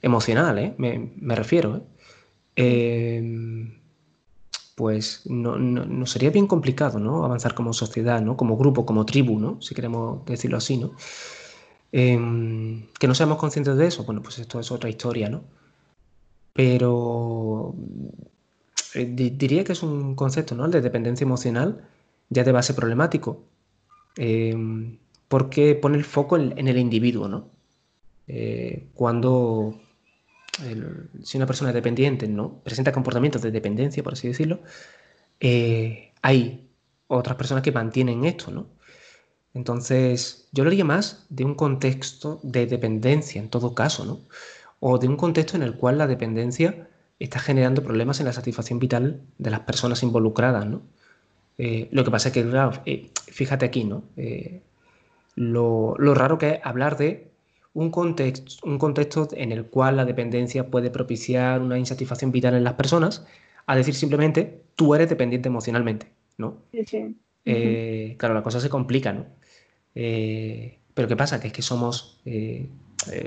emocional, 0.00 0.58
¿eh? 0.58 0.74
me, 0.78 1.34
refiero. 1.34 1.82
Pues 4.74 5.22
no, 5.26 6.06
sería 6.06 6.30
bien 6.30 6.46
complicado 6.46 6.98
¿no? 6.98 7.24
avanzar 7.24 7.54
como 7.54 7.72
sociedad, 7.72 8.20
¿no? 8.20 8.36
como 8.36 8.56
grupo, 8.56 8.86
como 8.86 9.04
tribu, 9.04 9.38
¿no? 9.38 9.60
si 9.60 9.74
queremos 9.74 10.24
decirlo 10.24 10.56
así. 10.56 10.76
¿no? 10.76 10.92
Em, 11.92 12.86
que 12.98 13.08
no 13.08 13.14
seamos 13.14 13.38
conscientes 13.38 13.76
de 13.76 13.86
eso, 13.86 14.04
bueno, 14.04 14.22
pues 14.22 14.38
esto 14.38 14.60
es 14.60 14.70
otra 14.70 14.90
historia, 14.90 15.28
¿no? 15.30 15.42
Pero 16.52 17.74
diría 18.94 19.64
que 19.64 19.72
es 19.72 19.82
un 19.82 20.14
concepto, 20.14 20.54
¿no? 20.54 20.66
El 20.66 20.70
de 20.72 20.80
dependencia 20.80 21.24
emocional 21.24 21.88
ya 22.30 22.44
de 22.44 22.52
base 22.52 22.74
problemático, 22.74 23.44
em, 24.16 24.98
porque 25.28 25.74
pone 25.76 25.96
el 25.98 26.04
foco 26.04 26.36
en, 26.36 26.68
el 26.68 26.78
individuo, 26.78 27.28
¿no? 27.28 27.48
Eh, 28.26 28.88
si 31.22 31.36
una 31.36 31.46
persona 31.46 31.70
es 31.70 31.74
dependiente 31.74 32.26
¿no? 32.28 32.60
presenta 32.62 32.92
comportamientos 32.92 33.42
de 33.42 33.50
dependencia, 33.50 34.02
por 34.02 34.14
así 34.14 34.28
decirlo, 34.28 34.60
eh, 35.40 36.12
hay 36.22 36.68
otras 37.06 37.36
personas 37.36 37.62
que 37.62 37.72
mantienen 37.72 38.24
esto, 38.24 38.50
¿no? 38.50 38.66
Entonces, 39.54 40.48
yo 40.52 40.62
lo 40.62 40.70
haría 40.70 40.84
más 40.84 41.26
de 41.30 41.44
un 41.44 41.54
contexto 41.54 42.38
de 42.42 42.66
dependencia, 42.66 43.40
en 43.40 43.48
todo 43.48 43.74
caso, 43.74 44.04
¿no? 44.04 44.20
O 44.80 44.98
de 44.98 45.08
un 45.08 45.16
contexto 45.16 45.56
en 45.56 45.62
el 45.62 45.74
cual 45.74 45.98
la 45.98 46.06
dependencia 46.06 46.88
está 47.18 47.40
generando 47.40 47.82
problemas 47.82 48.20
en 48.20 48.26
la 48.26 48.32
satisfacción 48.32 48.78
vital 48.78 49.22
de 49.38 49.50
las 49.50 49.60
personas 49.60 50.02
involucradas, 50.02 50.66
¿no? 50.66 50.82
Eh, 51.58 51.88
lo 51.90 52.04
que 52.04 52.10
pasa 52.10 52.28
es 52.28 52.34
que, 52.34 52.46
eh, 52.86 53.10
fíjate 53.26 53.66
aquí, 53.66 53.84
¿no? 53.84 54.04
Eh, 54.16 54.62
lo, 55.34 55.94
raro 56.14 56.38
que 56.38 56.50
es 56.50 56.60
hablar 56.62 56.96
de 56.96 57.27
un 57.78 57.90
contexto, 57.90 58.66
un 58.66 58.76
contexto 58.76 59.28
en 59.32 59.52
el 59.52 59.66
cual 59.66 59.96
la 59.96 60.04
dependencia 60.04 60.68
puede 60.68 60.90
propiciar 60.90 61.62
una 61.62 61.78
insatisfacción 61.78 62.32
vital 62.32 62.54
en 62.54 62.64
las 62.64 62.74
personas, 62.74 63.24
a 63.66 63.76
decir 63.76 63.94
simplemente 63.94 64.64
tú 64.74 64.96
eres 64.96 65.08
dependiente 65.08 65.48
emocionalmente, 65.48 66.10
¿no? 66.38 66.56
Sí, 66.72 67.16
Claro, 68.18 68.34
la 68.34 68.42
cosa 68.42 68.58
se 68.60 68.68
complica, 68.68 69.12
¿no? 69.12 69.26
pero 69.94 71.08
¿qué 71.08 71.16
pasa? 71.16 71.40
Que 71.40 71.46
es 71.48 71.52
que 71.52 71.62
somos 71.62 72.20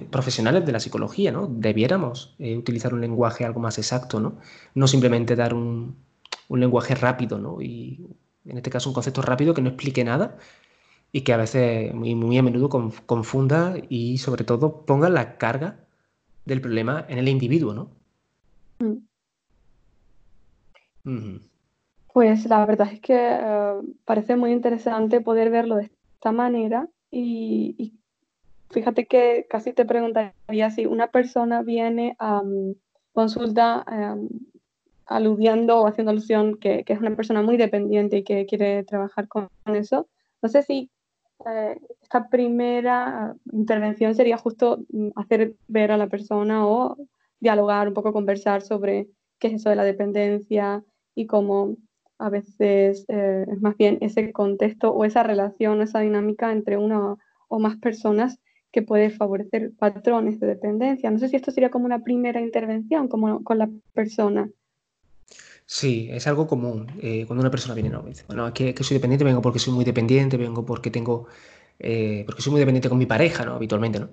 profesionales 0.09 0.65
de 0.65 0.71
la 0.73 0.79
psicología, 0.81 1.31
¿no? 1.31 1.47
Debiéramos 1.47 2.35
utilizar 2.39 2.93
un 2.93 2.99
lenguaje 2.99 3.45
algo 3.45 3.61
más 3.61 3.77
exacto, 3.77 4.19
¿no? 4.19 4.37
No 4.75 4.87
simplemente 4.87 5.37
dar 5.37 5.53
un, 5.53 5.95
un 6.49 6.59
lenguaje 6.59 6.93
rápido, 6.95 7.39
¿no? 7.39 7.61
Y 7.61 8.05
en 8.45 8.57
este 8.57 8.69
caso 8.69 8.89
un 8.89 8.93
concepto 8.93 9.21
rápido 9.21 9.53
que 9.53 9.61
no 9.61 9.69
explique 9.69 10.03
nada 10.03 10.37
y 11.11 11.21
que 11.21 11.33
a 11.33 11.37
veces 11.37 11.93
muy, 11.93 12.15
muy 12.15 12.37
a 12.37 12.43
menudo 12.43 12.69
confunda 12.69 13.75
y 13.89 14.17
sobre 14.17 14.43
todo 14.43 14.85
ponga 14.85 15.09
la 15.09 15.37
carga 15.37 15.79
del 16.45 16.61
problema 16.61 17.05
en 17.09 17.17
el 17.17 17.27
individuo, 17.27 17.73
¿no? 17.73 17.89
Mm. 21.03 21.37
Pues 22.13 22.45
la 22.45 22.65
verdad 22.65 22.91
es 22.91 22.99
que 22.99 23.15
eh, 23.17 23.73
parece 24.05 24.35
muy 24.35 24.51
interesante 24.51 25.21
poder 25.21 25.49
verlo 25.49 25.77
de 25.77 25.91
esta 26.15 26.31
manera 26.31 26.87
y, 27.09 27.93
fíjate 28.69 29.05
que 29.05 29.47
casi 29.49 29.73
te 29.73 29.85
preguntaría 29.85 30.69
si 30.71 30.85
una 30.85 31.07
persona 31.07 31.61
viene 31.61 32.15
a 32.19 32.41
mm, 32.43 32.75
consulta 33.13 33.85
em, 33.91 34.29
aludiendo 35.05 35.79
o 35.79 35.87
haciendo 35.87 36.11
alusión 36.11 36.57
que, 36.57 36.83
es 36.85 36.99
una 36.99 37.15
persona 37.15 37.41
muy 37.41 37.57
dependiente 37.57 38.17
y 38.17 38.23
que 38.23 38.45
quiere 38.45 38.83
trabajar 38.83 39.27
con, 39.27 39.49
eso. 39.65 40.07
No 40.41 40.49
sé 40.49 40.63
si 40.63 40.89
esta 42.01 42.29
primera 42.29 43.35
intervención 43.51 44.15
sería 44.15 44.37
justo 44.37 44.83
mm, 44.89 45.09
hacer 45.15 45.55
ver 45.67 45.91
a 45.91 45.97
la 45.97 46.07
persona 46.07 46.67
o 46.67 46.97
dialogar, 47.39 47.87
un 47.87 47.93
poco 47.93 48.13
conversar 48.13 48.61
sobre 48.61 49.07
qué 49.39 49.47
es 49.47 49.53
eso 49.55 49.69
de 49.69 49.75
la 49.75 49.83
dependencia 49.83 50.83
y 51.15 51.25
cómo 51.25 51.75
a 52.19 52.29
veces 52.29 53.05
eh, 53.07 53.45
es 53.51 53.61
más 53.61 53.75
bien 53.77 53.97
ese 54.01 54.31
contexto 54.31 54.91
o 54.91 55.05
esa 55.05 55.23
relación, 55.23 55.81
esa 55.81 55.99
dinámica 55.99 56.51
entre 56.51 56.77
una 56.77 57.17
o 57.47 57.59
más 57.59 57.77
personas 57.77 58.39
que 58.71 58.81
puede 58.81 59.09
favorecer 59.09 59.71
patrones 59.77 60.39
de 60.39 60.47
dependencia. 60.47 61.11
No 61.11 61.17
sé 61.17 61.27
si 61.27 61.35
esto 61.35 61.51
sería 61.51 61.71
como 61.71 61.85
una 61.85 62.03
primera 62.03 62.39
intervención 62.39 63.07
como 63.07 63.43
con 63.43 63.57
la 63.57 63.69
persona. 63.93 64.49
Sí, 65.73 66.09
es 66.11 66.27
algo 66.27 66.47
común. 66.47 66.91
Eh, 67.01 67.25
cuando 67.25 67.41
una 67.41 67.49
persona 67.49 67.73
viene, 67.73 67.89
no, 67.89 68.01
dice, 68.03 68.25
bueno, 68.27 68.45
es 68.47 68.53
que, 68.53 68.83
soy 68.83 68.95
dependiente, 68.95 69.23
vengo 69.23 69.41
porque 69.41 69.57
soy 69.59 69.73
muy 69.73 69.85
dependiente, 69.85 70.35
vengo 70.35 70.65
porque 70.65 70.91
tengo, 70.91 71.27
eh, 71.79 72.23
porque 72.25 72.41
soy 72.41 72.51
muy 72.51 72.59
dependiente 72.59 72.89
con 72.89 72.97
mi 72.97 73.05
pareja, 73.05 73.45
¿no? 73.45 73.53
Habitualmente, 73.55 73.99
¿no? 74.01 74.09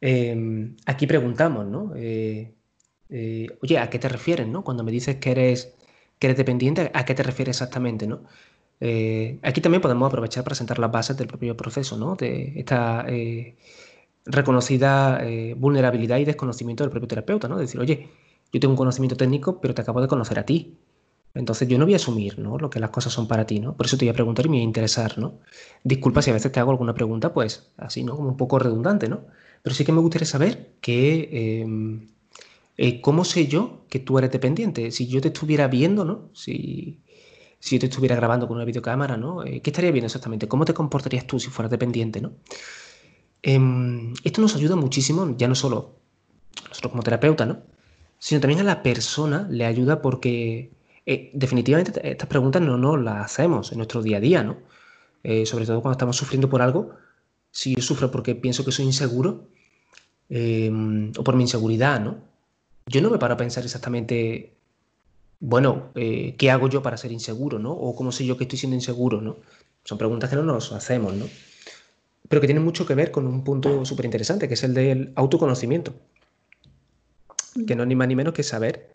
Em, 0.00 0.76
aquí 0.86 1.06
preguntamos, 1.08 1.66
¿no? 1.66 1.92
Eh, 1.96 2.54
oye, 3.62 3.78
¿a 3.78 3.90
qué 3.90 3.98
te 3.98 4.08
refieres, 4.08 4.46
no? 4.48 4.62
Cuando 4.64 4.84
me 4.84 4.92
dices 4.92 5.16
que 5.16 5.32
eres, 5.32 5.74
que 6.18 6.28
eres 6.28 6.36
dependiente, 6.38 6.90
¿a 6.94 7.04
qué 7.04 7.14
te 7.14 7.22
refieres 7.22 7.56
exactamente, 7.56 8.06
no? 8.06 8.22
aquí 9.42 9.60
también 9.60 9.80
podemos 9.80 10.08
aprovechar 10.08 10.42
para 10.44 10.56
sentar 10.56 10.78
las 10.80 10.90
bases 10.90 11.16
del 11.16 11.28
propio 11.28 11.56
proceso, 11.56 11.96
¿no? 11.96 12.16
De 12.16 12.52
esta 12.56 13.06
reconocida 14.26 15.20
vulnerabilidad 15.56 16.18
y 16.18 16.24
desconocimiento 16.24 16.84
del 16.84 16.90
propio 16.90 17.08
terapeuta, 17.08 17.48
¿no? 17.48 17.58
Decir, 17.58 17.80
oye, 17.80 18.08
yo 18.52 18.60
tengo 18.60 18.72
un 18.72 18.76
conocimiento 18.76 19.16
técnico, 19.16 19.60
pero 19.60 19.74
te 19.74 19.82
acabo 19.82 20.00
de 20.00 20.08
conocer 20.08 20.38
a 20.38 20.44
ti. 20.44 20.76
Entonces 21.34 21.66
yo 21.66 21.78
no 21.78 21.86
voy 21.86 21.94
a 21.94 21.96
asumir 21.96 22.38
¿no? 22.38 22.58
lo 22.58 22.68
que 22.68 22.78
las 22.78 22.90
cosas 22.90 23.12
son 23.12 23.26
para 23.26 23.46
ti, 23.46 23.58
¿no? 23.58 23.74
Por 23.74 23.86
eso 23.86 23.96
te 23.96 24.04
voy 24.04 24.10
a 24.10 24.14
preguntar 24.14 24.44
y 24.44 24.48
me 24.50 24.56
voy 24.56 24.60
a 24.62 24.64
interesar, 24.64 25.18
¿no? 25.18 25.38
Disculpa 25.82 26.20
si 26.20 26.30
a 26.30 26.34
veces 26.34 26.52
te 26.52 26.60
hago 26.60 26.70
alguna 26.70 26.92
pregunta, 26.92 27.32
pues 27.32 27.70
así, 27.78 28.04
¿no? 28.04 28.16
Como 28.16 28.28
un 28.28 28.36
poco 28.36 28.58
redundante, 28.58 29.08
¿no? 29.08 29.24
Pero 29.62 29.74
sí 29.74 29.84
que 29.84 29.92
me 29.92 30.00
gustaría 30.00 30.26
saber 30.26 30.74
que, 30.82 31.62
em, 31.62 32.08
eh, 32.76 33.00
¿cómo 33.00 33.24
sé 33.24 33.46
yo 33.46 33.84
que 33.88 33.98
tú 33.98 34.18
eres 34.18 34.30
dependiente? 34.30 34.90
Si 34.90 35.06
yo 35.08 35.22
te 35.22 35.28
estuviera 35.28 35.68
viendo, 35.68 36.04
¿no? 36.04 36.28
Si, 36.34 37.00
si 37.60 37.76
yo 37.76 37.80
te 37.80 37.86
estuviera 37.86 38.16
grabando 38.16 38.46
con 38.46 38.56
una 38.56 38.66
videocámara, 38.66 39.16
¿no? 39.16 39.44
Eh, 39.44 39.62
¿Qué 39.62 39.70
estaría 39.70 39.90
viendo 39.90 40.06
exactamente? 40.06 40.48
¿Cómo 40.48 40.66
te 40.66 40.74
comportarías 40.74 41.26
tú 41.26 41.40
si 41.40 41.48
fueras 41.48 41.70
dependiente, 41.70 42.20
¿no? 42.20 42.32
Em, 43.42 44.14
esto 44.24 44.40
nos 44.42 44.54
ayuda 44.54 44.76
muchísimo, 44.76 45.34
ya 45.38 45.48
no 45.48 45.54
solo 45.54 45.96
nosotros 46.68 46.90
como 46.90 47.02
terapeuta, 47.02 47.46
¿no? 47.46 47.71
Sino 48.22 48.40
también 48.40 48.60
a 48.60 48.62
la 48.62 48.84
persona 48.84 49.48
le 49.50 49.66
ayuda 49.66 50.00
porque 50.00 50.70
eh, 51.06 51.32
definitivamente 51.34 52.08
estas 52.08 52.28
preguntas 52.28 52.62
no 52.62 52.78
nos 52.78 53.02
las 53.02 53.24
hacemos 53.24 53.72
en 53.72 53.78
nuestro 53.78 54.00
día 54.00 54.18
a 54.18 54.20
día, 54.20 54.44
¿no? 54.44 54.58
Eh, 55.24 55.44
sobre 55.44 55.66
todo 55.66 55.82
cuando 55.82 55.94
estamos 55.94 56.16
sufriendo 56.18 56.48
por 56.48 56.62
algo. 56.62 56.94
Si 57.50 57.74
yo 57.74 57.82
sufro 57.82 58.12
porque 58.12 58.36
pienso 58.36 58.64
que 58.64 58.70
soy 58.70 58.84
inseguro 58.84 59.48
em, 60.28 61.10
o 61.18 61.24
por 61.24 61.34
mi 61.34 61.42
inseguridad, 61.42 62.00
¿no? 62.00 62.18
Yo 62.86 63.02
no 63.02 63.10
me 63.10 63.18
paro 63.18 63.34
a 63.34 63.36
pensar 63.36 63.64
exactamente, 63.64 64.52
bueno, 65.40 65.90
eh, 65.96 66.36
¿qué 66.38 66.52
hago 66.52 66.68
yo 66.68 66.80
para 66.80 66.96
ser 66.98 67.10
inseguro, 67.10 67.58
¿no? 67.58 67.72
O 67.72 67.96
cómo 67.96 68.12
sé 68.12 68.24
yo 68.24 68.36
que 68.36 68.44
estoy 68.44 68.58
siendo 68.60 68.76
inseguro, 68.76 69.20
¿no? 69.20 69.38
Son 69.82 69.98
preguntas 69.98 70.30
que 70.30 70.36
no 70.36 70.44
nos 70.44 70.70
hacemos, 70.70 71.12
¿no? 71.14 71.26
Pero 72.28 72.40
que 72.40 72.46
tienen 72.46 72.62
mucho 72.64 72.86
que 72.86 72.94
ver 72.94 73.10
con 73.10 73.26
un 73.26 73.42
punto 73.42 73.84
súper 73.84 74.04
interesante, 74.04 74.46
que 74.46 74.54
es 74.54 74.62
el 74.62 74.74
del 74.74 75.12
autoconocimiento. 75.16 75.92
Que 77.66 77.74
no 77.76 77.82
es 77.82 77.88
ni 77.88 77.94
más 77.94 78.08
ni 78.08 78.16
menos 78.16 78.34
que 78.34 78.42
saber 78.42 78.90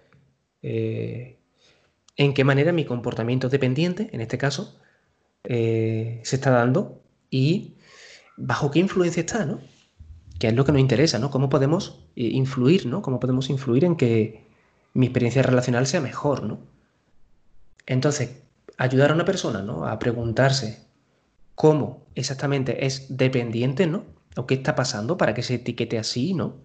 en 2.17 2.33
qué 2.33 2.43
manera 2.43 2.73
mi 2.73 2.83
comportamiento 2.83 3.47
dependiente, 3.47 4.09
en 4.11 4.21
este 4.21 4.37
caso, 4.37 4.75
eh, 5.43 6.19
se 6.23 6.35
está 6.35 6.49
dando 6.49 7.01
y 7.29 7.75
bajo 8.35 8.71
qué 8.71 8.79
influencia 8.79 9.21
está, 9.21 9.45
¿no? 9.45 9.59
Que 10.39 10.47
es 10.47 10.53
lo 10.53 10.65
que 10.65 10.71
nos 10.71 10.81
interesa, 10.81 11.19
¿no? 11.19 11.29
Cómo 11.29 11.47
podemos 11.49 12.05
eh, 12.15 12.23
influir, 12.23 12.87
¿no? 12.87 13.01
Cómo 13.03 13.19
podemos 13.19 13.49
influir 13.49 13.85
en 13.85 13.95
que 13.95 14.45
mi 14.93 15.05
experiencia 15.05 15.43
relacional 15.43 15.85
sea 15.85 16.01
mejor, 16.01 16.43
¿no? 16.43 16.59
Entonces, 17.85 18.41
ayudar 18.77 19.11
a 19.11 19.13
una 19.13 19.25
persona, 19.25 19.61
¿no? 19.61 19.85
A 19.85 19.99
preguntarse 19.99 20.85
cómo 21.53 22.07
exactamente 22.15 22.85
es 22.85 23.15
dependiente, 23.15 23.85
¿no? 23.85 24.05
O 24.35 24.47
qué 24.47 24.55
está 24.55 24.75
pasando 24.75 25.17
para 25.17 25.35
que 25.35 25.43
se 25.43 25.55
etiquete 25.55 25.99
así, 25.99 26.33
¿no? 26.33 26.57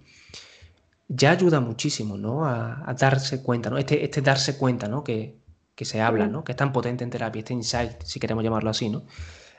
Ya 1.14 1.32
ayuda 1.32 1.60
muchísimo, 1.60 2.16
¿no? 2.16 2.46
A, 2.46 2.94
darse 2.98 3.42
cuenta, 3.42 3.68
¿no? 3.68 3.78
Este, 3.78 4.02
este 4.04 4.22
darse 4.22 4.56
cuenta, 4.56 4.88
¿no? 4.88 5.04
Que, 5.04 5.36
que 5.74 5.84
se 5.84 6.00
habla, 6.00 6.26
¿no? 6.26 6.42
Que 6.44 6.52
es 6.52 6.56
tan 6.56 6.72
potente 6.72 7.04
en 7.04 7.10
terapia, 7.10 7.40
este 7.40 7.52
insight, 7.52 8.02
si 8.02 8.18
queremos 8.18 8.42
llamarlo 8.44 8.70
así, 8.70 8.88
¿no? 8.88 9.04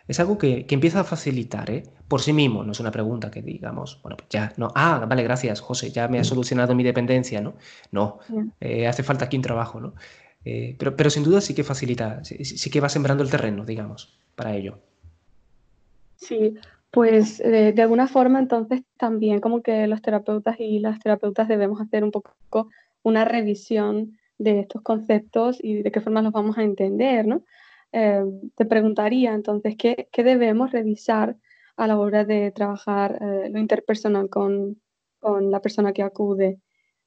Es 0.08 0.20
algo 0.20 0.38
que, 0.38 0.66
empieza 0.70 1.00
a 1.00 1.04
facilitar, 1.04 1.70
¿eh? 1.70 1.84
Por 2.08 2.22
sí 2.22 2.34
mismo, 2.34 2.64
no 2.64 2.74
es 2.74 2.80
una 2.80 2.92
pregunta 2.92 3.32
que 3.32 3.42
digamos, 3.42 4.02
bueno, 4.02 4.18
pues 4.18 4.30
ya, 4.30 4.52
no, 4.58 4.70
ah, 4.76 5.06
vale, 5.08 5.24
gracias, 5.24 5.62
José, 5.62 5.92
ya 5.92 6.08
me 6.08 6.20
ha 6.20 6.24
solucionado 6.24 6.76
mi 6.76 6.84
dependencia, 6.84 7.40
¿no? 7.40 7.56
No, 7.92 8.20
eh, 8.60 8.88
hace 8.88 9.04
falta 9.04 9.26
aquí 9.26 9.38
un 9.38 9.44
trabajo, 9.44 9.80
¿no? 9.80 9.94
Eh, 10.44 10.76
pero, 10.78 10.96
pero 10.98 11.10
sin 11.10 11.24
duda 11.24 11.40
sí 11.40 11.54
que 11.56 11.64
facilita, 11.64 12.22
sí, 12.24 12.70
que 12.70 12.82
va 12.82 12.90
sembrando 12.90 13.24
el 13.24 13.30
terreno, 13.30 13.64
digamos, 13.64 14.20
para 14.36 14.56
ello. 14.56 14.80
Sí, 16.18 16.56
pues 16.94 17.40
eh, 17.40 17.74
de 17.74 17.82
alguna 17.82 18.08
forma 18.08 18.38
entonces 18.38 18.84
también 18.98 19.42
como 19.42 19.64
que 19.64 19.88
los 19.88 20.04
terapeutas 20.04 20.58
y 20.60 20.78
las 20.78 21.00
terapeutas 21.00 21.48
debemos 21.48 21.82
hacer 21.82 22.04
un 22.04 22.12
poco 22.12 22.70
una 23.02 23.26
revisión 23.26 24.20
de 24.38 24.60
estos 24.60 24.84
conceptos 24.84 25.58
y 25.60 25.82
de 25.82 25.92
qué 25.92 26.02
forma 26.02 26.22
los 26.22 26.32
vamos 26.32 26.56
a 26.60 26.64
entender, 26.64 27.26
¿no? 27.26 27.44
em, 27.92 28.52
te 28.56 28.66
preguntaría 28.66 29.34
entonces, 29.34 29.76
¿qué, 29.76 30.08
debemos 30.16 30.72
revisar 30.72 31.36
a 31.78 31.88
la 31.88 31.98
hora 31.98 32.26
de 32.26 32.52
trabajar 32.52 33.18
eh, 33.22 33.50
lo 33.50 33.60
interpersonal 33.60 34.30
con, 34.30 34.80
la 35.22 35.62
persona 35.62 35.94
que 35.94 36.04
acude? 36.04 36.60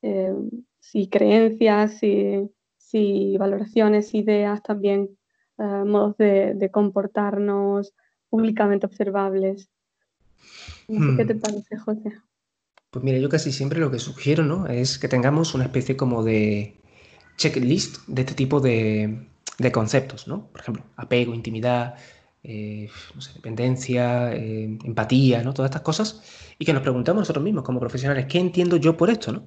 Em, 0.02 0.50
si 0.80 1.08
creencias, 1.08 1.98
si, 1.98 3.36
valoraciones, 3.38 4.14
ideas, 4.14 4.62
también 4.62 5.16
eh, 5.58 5.62
modos 5.62 6.16
de, 6.16 6.70
comportarnos 6.72 7.94
públicamente 8.30 8.86
observables. 8.86 9.70
Qué 10.86 11.24
te 11.24 11.34
hmm. 11.34 11.40
parece, 11.40 11.76
José. 11.78 12.12
Pues 12.90 13.04
mira, 13.04 13.18
yo 13.18 13.28
casi 13.28 13.52
siempre 13.52 13.80
lo 13.80 13.90
que 13.90 13.98
sugiero, 13.98 14.44
¿no? 14.44 14.66
Es 14.66 14.98
que 14.98 15.08
tengamos 15.08 15.54
una 15.54 15.64
especie 15.64 15.96
como 15.96 16.22
de 16.22 16.80
checklist 17.36 18.06
de 18.06 18.22
este 18.22 18.34
tipo 18.34 18.60
de, 18.60 19.28
conceptos, 19.72 20.28
¿no? 20.28 20.48
Por 20.48 20.60
ejemplo, 20.60 20.84
apego, 20.96 21.34
intimidad, 21.34 21.96
eh, 22.42 22.88
dependencia, 23.34 24.32
eh, 24.32 24.78
empatía, 24.84 25.42
¿no? 25.42 25.52
Todas 25.52 25.70
estas 25.70 25.82
cosas. 25.82 26.22
Y 26.58 26.64
que 26.64 26.72
nos 26.72 26.82
preguntamos 26.82 27.20
nosotros 27.22 27.44
mismos 27.44 27.64
como 27.64 27.80
profesionales, 27.80 28.26
¿qué 28.26 28.38
entiendo 28.38 28.76
yo 28.76 28.96
por 28.96 29.10
esto, 29.10 29.32
¿no? 29.32 29.42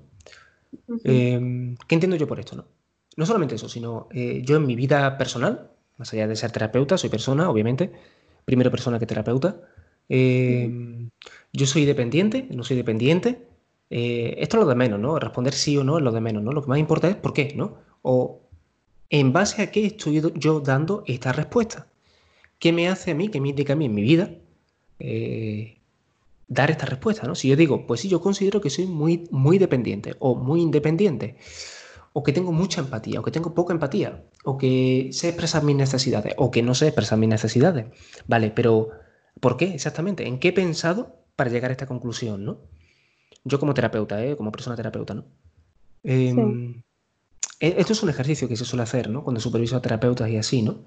Em, 1.03 1.75
¿Qué 1.87 1.95
entiendo 1.95 2.15
yo 2.17 2.27
por 2.27 2.39
esto, 2.39 2.55
no? 2.55 2.65
No 3.15 3.25
solamente 3.25 3.55
eso, 3.55 3.67
sino 3.67 4.07
eh, 4.11 4.41
yo 4.45 4.57
en 4.57 4.65
mi 4.65 4.75
vida 4.75 5.17
personal, 5.17 5.71
más 5.97 6.13
allá 6.13 6.27
de 6.27 6.35
ser 6.35 6.51
terapeuta, 6.51 6.97
soy 6.97 7.09
persona, 7.09 7.49
obviamente, 7.49 7.91
primero 8.45 8.69
persona 8.71 8.99
que 8.99 9.05
terapeuta. 9.05 9.61
Em, 10.09 11.09
yo 11.53 11.65
soy 11.67 11.85
dependiente, 11.85 12.47
no 12.51 12.63
soy 12.63 12.77
dependiente. 12.77 13.47
Eh, 13.89 14.35
esto 14.39 14.57
es 14.57 14.63
lo 14.63 14.69
de 14.69 14.75
menos, 14.75 14.99
¿no? 14.99 15.19
Responder 15.19 15.53
sí 15.53 15.77
o 15.77 15.83
no 15.83 15.97
es 15.97 16.03
lo 16.03 16.11
de 16.11 16.21
menos, 16.21 16.43
¿no? 16.43 16.51
Lo 16.51 16.61
que 16.61 16.69
más 16.69 16.79
importa 16.79 17.09
es 17.09 17.15
por 17.15 17.33
qué, 17.33 17.53
¿no? 17.55 17.77
O 18.01 18.41
en 19.09 19.33
base 19.33 19.61
a 19.61 19.71
qué 19.71 19.85
estoy 19.85 20.21
yo 20.35 20.59
dando 20.59 21.03
esta 21.07 21.31
respuesta. 21.33 21.87
¿Qué 22.59 22.73
me 22.73 22.89
hace 22.89 23.11
a 23.11 23.15
mí, 23.15 23.29
qué 23.29 23.41
me 23.41 23.49
indica 23.49 23.73
a 23.73 23.75
mí 23.75 23.85
en 23.85 23.95
mi 23.95 24.01
vida 24.03 24.31
eh, 24.99 25.77
dar 26.47 26.71
esta 26.71 26.85
respuesta, 26.85 27.27
¿no? 27.27 27.35
Si 27.35 27.47
yo 27.47 27.55
digo, 27.55 27.87
pues 27.87 28.01
sí, 28.01 28.09
yo 28.09 28.21
considero 28.21 28.61
que 28.61 28.69
soy 28.69 28.85
muy, 28.87 29.27
muy 29.31 29.57
dependiente 29.59 30.15
o 30.19 30.35
muy 30.35 30.61
independiente, 30.61 31.37
o 32.13 32.23
que 32.23 32.33
tengo 32.33 32.51
mucha 32.51 32.81
empatía, 32.81 33.19
o 33.19 33.23
que 33.23 33.31
tengo 33.31 33.53
poca 33.53 33.73
empatía, 33.73 34.23
o 34.43 34.57
que 34.57 35.09
sé 35.13 35.29
expresar 35.29 35.63
mis 35.63 35.75
necesidades, 35.75 36.33
o 36.37 36.51
que 36.51 36.63
no 36.63 36.73
sé 36.75 36.87
expresar 36.87 37.17
mis 37.19 37.29
necesidades, 37.29 37.85
¿vale? 38.27 38.51
Pero, 38.51 38.89
¿por 39.39 39.57
qué 39.57 39.73
exactamente? 39.73 40.27
¿En 40.27 40.39
qué 40.39 40.49
he 40.49 40.53
pensado 40.53 41.15
para 41.35 41.49
llegar 41.49 41.71
a 41.71 41.73
esta 41.73 41.87
conclusión, 41.87 42.45
¿no? 42.45 42.59
Yo 43.43 43.59
como 43.59 43.73
terapeuta, 43.73 44.23
¿eh? 44.23 44.35
como 44.35 44.51
persona 44.51 44.75
terapeuta, 44.75 45.13
¿no? 45.13 45.25
Em, 46.03 46.81
e, 47.59 47.75
esto 47.77 47.93
es 47.93 48.03
un 48.03 48.09
ejercicio 48.09 48.47
que 48.47 48.57
se 48.57 48.65
suele 48.65 48.83
hacer, 48.83 49.09
¿no? 49.09 49.23
Cuando 49.23 49.39
superviso 49.39 49.77
a 49.77 49.81
terapeutas 49.81 50.29
y 50.29 50.37
así, 50.37 50.61
¿no? 50.61 50.79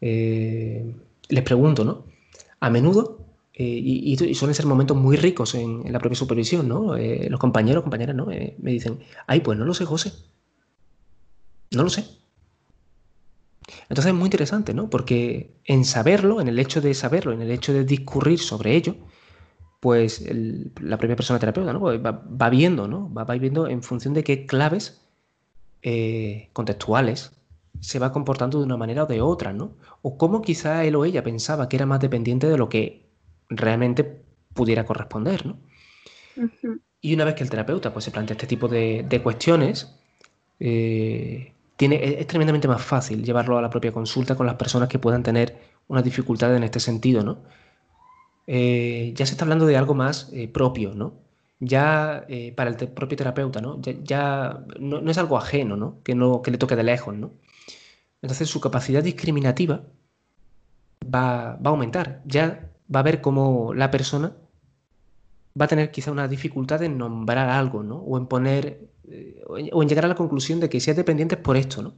Eh, 0.00 0.94
les 1.28 1.42
pregunto, 1.42 1.84
¿no? 1.84 2.04
A 2.60 2.70
menudo, 2.70 3.24
eh, 3.54 3.64
y, 3.64 4.16
suelen 4.34 4.54
ser 4.54 4.66
momentos 4.66 4.96
muy 4.96 5.16
ricos 5.16 5.54
en, 5.54 5.90
la 5.92 5.98
propia 5.98 6.16
supervisión, 6.16 6.68
¿no? 6.68 6.96
Eh, 6.96 7.28
los 7.30 7.40
compañeros, 7.40 7.82
compañeras, 7.82 8.16
¿no? 8.16 8.26
me 8.26 8.70
dicen, 8.70 9.00
ay, 9.26 9.40
pues 9.40 9.58
no 9.58 9.64
lo 9.64 9.74
sé, 9.74 9.84
José. 9.84 10.12
No 11.70 11.84
lo 11.84 11.90
sé. 11.90 12.04
Entonces 13.88 14.06
es 14.06 14.14
muy 14.14 14.26
interesante, 14.26 14.74
¿no? 14.74 14.90
Porque 14.90 15.54
en 15.64 15.84
saberlo, 15.84 16.40
en 16.40 16.48
el 16.48 16.58
hecho 16.58 16.80
de 16.80 16.94
saberlo, 16.94 17.32
en 17.32 17.42
el 17.42 17.50
hecho 17.50 17.72
de 17.72 17.84
discurrir 17.84 18.38
sobre 18.38 18.74
ello, 18.74 18.96
pues 19.80 20.24
la 20.80 20.96
propia 20.96 21.16
persona 21.16 21.38
terapeuta 21.38 21.72
¿no? 21.72 21.80
Pues 21.80 22.00
va, 22.02 22.50
viendo, 22.50 22.88
¿no? 22.88 23.12
Va, 23.12 23.24
viendo 23.24 23.68
en 23.68 23.82
función 23.82 24.14
de 24.14 24.24
qué 24.24 24.46
claves 24.46 25.00
eh, 25.82 26.48
contextuales 26.52 27.32
se 27.80 27.98
va 27.98 28.12
comportando 28.12 28.58
de 28.58 28.64
una 28.64 28.76
manera 28.76 29.04
o 29.04 29.06
de 29.06 29.20
otra, 29.20 29.52
¿no? 29.52 29.76
O 30.00 30.16
cómo 30.16 30.40
quizá 30.40 30.84
él 30.84 30.96
o 30.96 31.04
ella 31.04 31.22
pensaba 31.22 31.68
que 31.68 31.76
era 31.76 31.86
más 31.86 32.00
dependiente 32.00 32.46
de 32.46 32.56
lo 32.56 32.68
que 32.68 33.04
realmente 33.48 34.22
pudiera 34.54 34.86
corresponder, 34.86 35.44
¿no? 35.44 35.58
Y 37.00 37.14
una 37.14 37.24
vez 37.24 37.34
que 37.34 37.44
el 37.44 37.50
terapeuta 37.50 37.92
pues, 37.92 38.06
se 38.06 38.10
plantea 38.10 38.34
este 38.34 38.46
tipo 38.46 38.68
de, 38.68 39.20
cuestiones, 39.22 39.94
eh, 40.60 41.52
tiene, 41.76 42.20
es, 42.20 42.26
tremendamente 42.26 42.68
más 42.68 42.82
fácil 42.82 43.24
llevarlo 43.24 43.58
a 43.58 43.62
la 43.62 43.70
propia 43.70 43.92
consulta 43.92 44.36
con 44.36 44.46
las 44.46 44.56
personas 44.56 44.88
que 44.88 44.98
puedan 44.98 45.22
tener 45.22 45.58
una 45.88 46.02
dificultad 46.02 46.54
en 46.56 46.64
este 46.64 46.80
sentido, 46.80 47.22
¿no? 47.22 47.38
Eh, 48.46 49.12
ya 49.16 49.26
se 49.26 49.32
está 49.32 49.44
hablando 49.44 49.66
de 49.66 49.76
algo 49.76 49.94
más 49.94 50.30
eh, 50.32 50.48
propio, 50.48 50.94
¿no? 50.94 51.14
Ya 51.60 52.24
eh, 52.28 52.52
para 52.52 52.70
el 52.70 52.76
propio 52.76 53.16
terapeuta, 53.16 53.60
¿no? 53.60 53.80
Ya, 53.80 54.64
no, 54.78 55.10
es 55.10 55.18
algo 55.18 55.38
ajeno, 55.38 55.76
¿no? 55.76 56.02
Que, 56.02 56.14
¿no? 56.14 56.42
que 56.42 56.50
le 56.50 56.58
toque 56.58 56.76
de 56.76 56.82
lejos, 56.82 57.14
¿no? 57.14 57.32
Entonces 58.22 58.48
su 58.48 58.60
capacidad 58.60 59.02
discriminativa 59.02 59.82
va, 61.14 61.52
a 61.52 61.58
aumentar. 61.64 62.22
Ya 62.24 62.70
va 62.94 63.00
a 63.00 63.02
ver 63.02 63.20
cómo 63.20 63.74
la 63.74 63.90
persona 63.90 64.32
va 65.60 65.66
a 65.66 65.68
tener 65.68 65.90
quizá 65.90 66.10
una 66.10 66.28
dificultad 66.28 66.82
en 66.82 66.98
nombrar 66.98 67.48
algo, 67.48 67.82
¿no? 67.82 67.96
O 67.98 68.18
en 68.18 68.26
poner, 68.26 68.88
o 69.46 69.82
en, 69.82 69.88
llegar 69.88 70.04
a 70.04 70.08
la 70.08 70.14
conclusión 70.14 70.60
de 70.60 70.68
que 70.68 70.80
si 70.80 70.90
es 70.90 70.96
dependiente 70.96 71.36
es 71.36 71.40
por 71.40 71.56
esto, 71.56 71.82
¿no? 71.82 71.94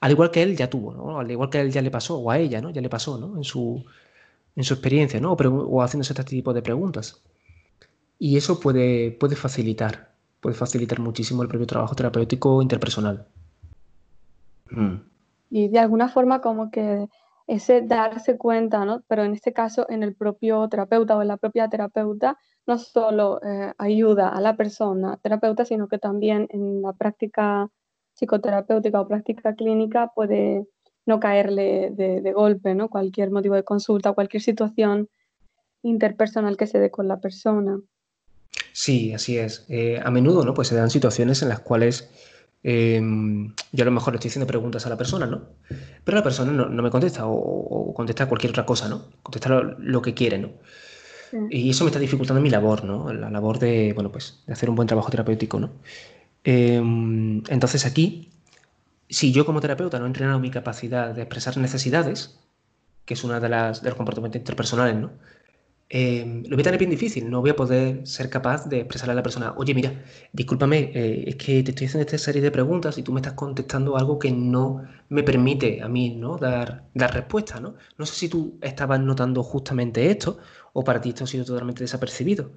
Al 0.00 0.12
igual 0.12 0.30
que 0.30 0.42
él 0.42 0.56
ya 0.56 0.70
tuvo, 0.70 0.94
¿no? 0.94 1.18
Al 1.18 1.30
igual 1.30 1.50
que 1.50 1.58
a 1.58 1.60
él 1.60 1.72
ya 1.72 1.82
le 1.82 1.90
pasó, 1.90 2.18
o 2.18 2.30
a 2.30 2.38
ella, 2.38 2.60
¿no? 2.60 2.70
Ya 2.70 2.80
le 2.80 2.88
pasó, 2.88 3.18
¿no? 3.18 3.36
En 3.36 3.44
su, 3.44 3.84
en 4.56 4.64
su 4.64 4.74
experiencia, 4.74 5.20
¿no? 5.20 5.32
O, 5.32 5.82
haciéndose 5.82 6.12
este 6.12 6.24
tipo 6.24 6.54
de 6.54 6.62
preguntas. 6.62 7.22
Y 8.18 8.36
eso 8.36 8.58
puede, 8.58 9.10
puede 9.12 9.36
facilitar, 9.36 10.12
puede 10.40 10.56
facilitar 10.56 10.98
muchísimo 11.00 11.42
el 11.42 11.48
propio 11.48 11.66
trabajo 11.66 11.94
terapéutico 11.94 12.62
interpersonal. 12.62 13.26
Mm. 14.70 14.96
Y 15.50 15.68
de 15.68 15.78
alguna 15.78 16.08
forma 16.08 16.40
como 16.40 16.70
que 16.70 17.08
ese 17.46 17.80
darse 17.80 18.36
cuenta, 18.36 18.84
¿no? 18.84 19.02
Pero 19.08 19.24
en 19.24 19.32
este 19.32 19.52
caso 19.52 19.86
en 19.88 20.02
el 20.02 20.14
propio 20.14 20.68
terapeuta 20.68 21.16
o 21.16 21.22
en 21.22 21.28
la 21.28 21.38
propia 21.38 21.68
terapeuta, 21.68 22.38
no 22.68 22.78
solo 22.78 23.40
eh, 23.42 23.72
ayuda 23.78 24.28
a 24.28 24.40
la 24.40 24.56
persona 24.56 25.18
terapeuta, 25.22 25.64
sino 25.64 25.88
que 25.88 25.98
también 25.98 26.46
en 26.50 26.82
la 26.82 26.92
práctica 26.92 27.68
psicoterapéutica 28.14 29.00
o 29.00 29.08
práctica 29.08 29.54
clínica 29.54 30.12
puede 30.14 30.66
no 31.06 31.18
caerle 31.18 31.90
de, 31.90 32.32
golpe, 32.32 32.74
¿no? 32.74 32.90
Cualquier 32.90 33.30
motivo 33.30 33.54
de 33.54 33.64
consulta, 33.64 34.12
cualquier 34.12 34.42
situación 34.42 35.08
interpersonal 35.82 36.58
que 36.58 36.66
se 36.66 36.78
dé 36.78 36.90
con 36.90 37.08
la 37.08 37.18
persona. 37.18 37.80
Sí, 38.72 39.14
así 39.14 39.38
es. 39.38 39.64
Eh, 39.70 39.98
a 40.04 40.10
menudo, 40.10 40.44
¿no? 40.44 40.52
Pues 40.52 40.68
se 40.68 40.76
dan 40.76 40.90
situaciones 40.90 41.40
en 41.40 41.48
las 41.48 41.60
cuales 41.60 42.10
em, 42.62 43.54
yo 43.72 43.84
a 43.84 43.86
lo 43.86 43.92
mejor 43.92 44.12
le 44.12 44.16
estoy 44.18 44.28
haciendo 44.28 44.46
preguntas 44.46 44.84
a 44.84 44.90
la 44.90 44.98
persona, 44.98 45.26
¿no? 45.26 45.48
Pero 46.04 46.18
la 46.18 46.22
persona 46.22 46.52
no, 46.52 46.82
me 46.82 46.90
contesta 46.90 47.22
o, 47.26 47.94
contesta 47.94 48.28
cualquier 48.28 48.50
otra 48.50 48.66
cosa, 48.66 48.88
¿no? 48.90 49.06
Contesta 49.22 49.48
lo, 49.48 50.02
que 50.02 50.12
quiere, 50.12 50.36
¿no? 50.36 50.50
Y 51.50 51.70
eso 51.70 51.84
me 51.84 51.90
está 51.90 51.98
dificultando 52.00 52.40
mi 52.40 52.50
labor, 52.50 52.84
¿no? 52.84 53.12
La 53.12 53.30
labor 53.30 53.58
de, 53.58 53.92
bueno, 53.92 54.10
pues, 54.10 54.42
de 54.46 54.52
hacer 54.52 54.70
un 54.70 54.76
buen 54.76 54.88
trabajo 54.88 55.10
terapéutico, 55.10 55.60
¿no? 55.60 55.70
Em, 56.44 57.42
entonces 57.48 57.84
aquí 57.84 58.30
si 59.08 59.32
yo 59.32 59.46
como 59.46 59.60
terapeuta 59.60 59.98
no 59.98 60.04
he 60.04 60.08
entrenado 60.08 60.38
mi 60.38 60.50
capacidad 60.50 61.14
de 61.14 61.22
expresar 61.22 61.56
necesidades, 61.56 62.38
que 63.04 63.14
es 63.14 63.24
una 63.24 63.40
de 63.40 63.48
las 63.48 63.82
de 63.82 63.88
los 63.90 63.96
comportamientos 63.96 64.38
interpersonales, 64.40 64.96
¿no? 64.96 65.10
Eh, 65.90 66.42
lo 66.46 66.54
voy 66.54 66.60
a 66.60 66.64
tener 66.64 66.78
bien 66.78 66.90
difícil, 66.90 67.30
no 67.30 67.40
voy 67.40 67.48
a 67.48 67.56
poder 67.56 68.06
ser 68.06 68.28
capaz 68.28 68.66
de 68.66 68.80
expresarle 68.80 69.12
a 69.12 69.14
la 69.14 69.22
persona, 69.22 69.54
oye, 69.56 69.72
mira, 69.72 70.04
discúlpame, 70.34 70.90
eh, 70.94 71.24
es 71.28 71.36
que 71.36 71.62
te 71.62 71.70
estoy 71.70 71.86
haciendo 71.86 72.04
esta 72.04 72.18
serie 72.18 72.42
de 72.42 72.50
preguntas 72.50 72.98
y 72.98 73.02
tú 73.02 73.10
me 73.12 73.20
estás 73.20 73.32
contestando 73.32 73.96
algo 73.96 74.18
que 74.18 74.30
no 74.30 74.82
me 75.08 75.22
permite 75.22 75.80
a 75.82 75.88
mí 75.88 76.10
¿no? 76.10 76.36
dar, 76.36 76.84
dar 76.92 77.14
respuesta, 77.14 77.58
¿no? 77.58 77.74
No 77.96 78.04
sé 78.04 78.14
si 78.14 78.28
tú 78.28 78.58
estabas 78.60 79.00
notando 79.00 79.42
justamente 79.42 80.10
esto 80.10 80.38
o 80.72 80.84
para 80.84 81.00
ti 81.00 81.10
esto 81.10 81.24
ha 81.24 81.26
sido 81.26 81.44
totalmente 81.44 81.84
desapercibido. 81.84 82.52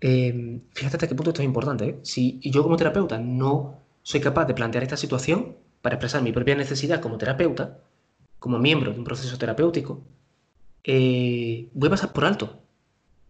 Eh, 0.00 0.60
fíjate 0.72 0.96
hasta 0.96 1.08
qué 1.08 1.14
punto 1.14 1.30
esto 1.30 1.42
es 1.42 1.46
importante. 1.46 1.98
Si 2.02 2.40
yo 2.42 2.62
como 2.62 2.76
terapeuta 2.76 3.18
no 3.18 3.82
soy 4.02 4.20
capaz 4.20 4.46
de 4.46 4.54
plantear 4.54 4.84
esta 4.84 4.96
situación 4.96 5.56
para 5.82 5.96
expresar 5.96 6.22
mi 6.22 6.32
propia 6.32 6.54
necesidad 6.54 7.00
como 7.00 7.18
terapeuta, 7.18 7.78
como 8.38 8.58
miembro 8.58 8.92
de 8.92 8.98
un 8.98 9.04
proceso 9.04 9.36
terapéutico, 9.38 10.02
eh, 10.84 11.68
voy 11.74 11.88
a 11.88 11.90
pasar 11.90 12.12
por 12.12 12.24
alto. 12.24 12.62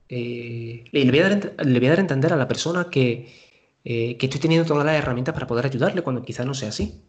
Eh, 0.08 0.84
le, 0.92 1.10
voy 1.10 1.18
a 1.18 1.28
dar, 1.28 1.98
a 1.98 2.00
entender 2.00 2.32
a 2.32 2.36
la 2.36 2.48
persona 2.48 2.88
que, 2.90 3.34
eh, 3.84 4.16
que, 4.16 4.26
estoy 4.26 4.40
teniendo 4.40 4.66
todas 4.66 4.86
las 4.86 4.96
herramientas 4.96 5.34
para 5.34 5.46
poder 5.46 5.66
ayudarle 5.66 6.02
cuando 6.02 6.22
quizá 6.22 6.44
no 6.44 6.54
sea 6.54 6.68
así. 6.70 7.02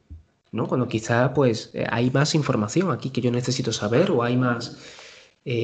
¿no? 0.52 0.68
Cuando 0.68 0.88
quizá 0.88 1.34
pues, 1.34 1.72
hay 1.90 2.10
más 2.12 2.34
información 2.36 2.92
aquí 2.92 3.12
que 3.12 3.22
yo 3.22 3.32
necesito 3.32 3.72
saber 3.72 4.12
o 4.12 4.24
hay 4.24 4.36
más 4.36 4.78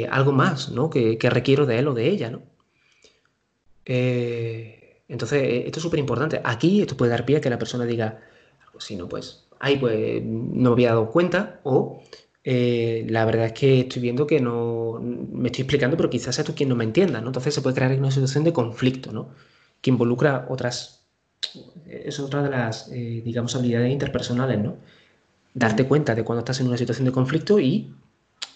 algo 0.10 0.32
más 0.32 0.70
¿no? 0.70 0.90
que, 0.90 1.18
que, 1.18 1.30
requiero 1.30 1.66
de 1.66 1.80
él 1.80 1.88
o 1.88 1.94
de 1.94 2.08
ella. 2.08 2.32
¿no? 2.32 2.42
Entonces, 5.08 5.44
eh, 5.44 5.64
esto 5.66 5.80
es 5.80 5.84
súper 5.84 6.00
importante. 6.00 6.42
Aquí 6.44 6.82
esto 6.82 6.98
puede 6.98 7.12
dar 7.12 7.26
pie 7.26 7.38
a 7.38 7.42
que 7.42 7.50
la 7.50 7.60
persona 7.60 7.86
diga, 7.86 8.20
si 8.80 8.96
no, 8.96 9.08
pues, 9.08 9.46
ay, 9.60 9.78
pues 9.78 10.24
no 10.24 10.70
me 10.70 10.74
había 10.74 10.90
dado 10.90 11.12
cuenta, 11.12 11.60
o 11.64 12.02
eh, 12.44 13.06
la 13.10 13.26
verdad 13.26 13.48
es 13.48 13.54
que 13.54 13.82
estoy 13.82 14.02
viendo 14.02 14.28
que 14.28 14.40
no 14.40 15.00
me 15.02 15.50
estoy 15.50 15.64
explicando, 15.64 15.98
pero 15.98 16.10
quizás 16.10 16.36
sea 16.36 16.44
tú 16.44 16.56
quien 16.56 16.70
no 16.70 16.76
me 16.76 16.84
entienda, 16.84 17.22
¿no? 17.22 17.28
Entonces 17.28 17.54
se 17.54 17.62
puede 17.62 17.76
crear 17.76 17.92
una 17.98 18.12
situación 18.12 18.44
de 18.44 18.54
conflicto, 18.54 19.12
¿no? 19.12 19.30
Que 19.82 19.92
involucra 19.92 20.48
otras, 20.50 21.06
es 21.88 22.20
otra 22.20 22.42
de 22.44 22.50
las, 22.50 22.90
eh, 22.92 23.22
digamos, 23.24 23.56
habilidades 23.56 23.92
interpersonales, 23.92 24.60
¿no? 24.60 24.78
darte 25.54 25.88
cuenta 25.88 26.16
de 26.16 26.26
cuando 26.26 26.40
estás 26.40 26.60
en 26.60 26.68
una 26.68 26.76
situación 26.76 27.06
de 27.06 27.14
conflicto 27.14 27.62
y 27.62 27.90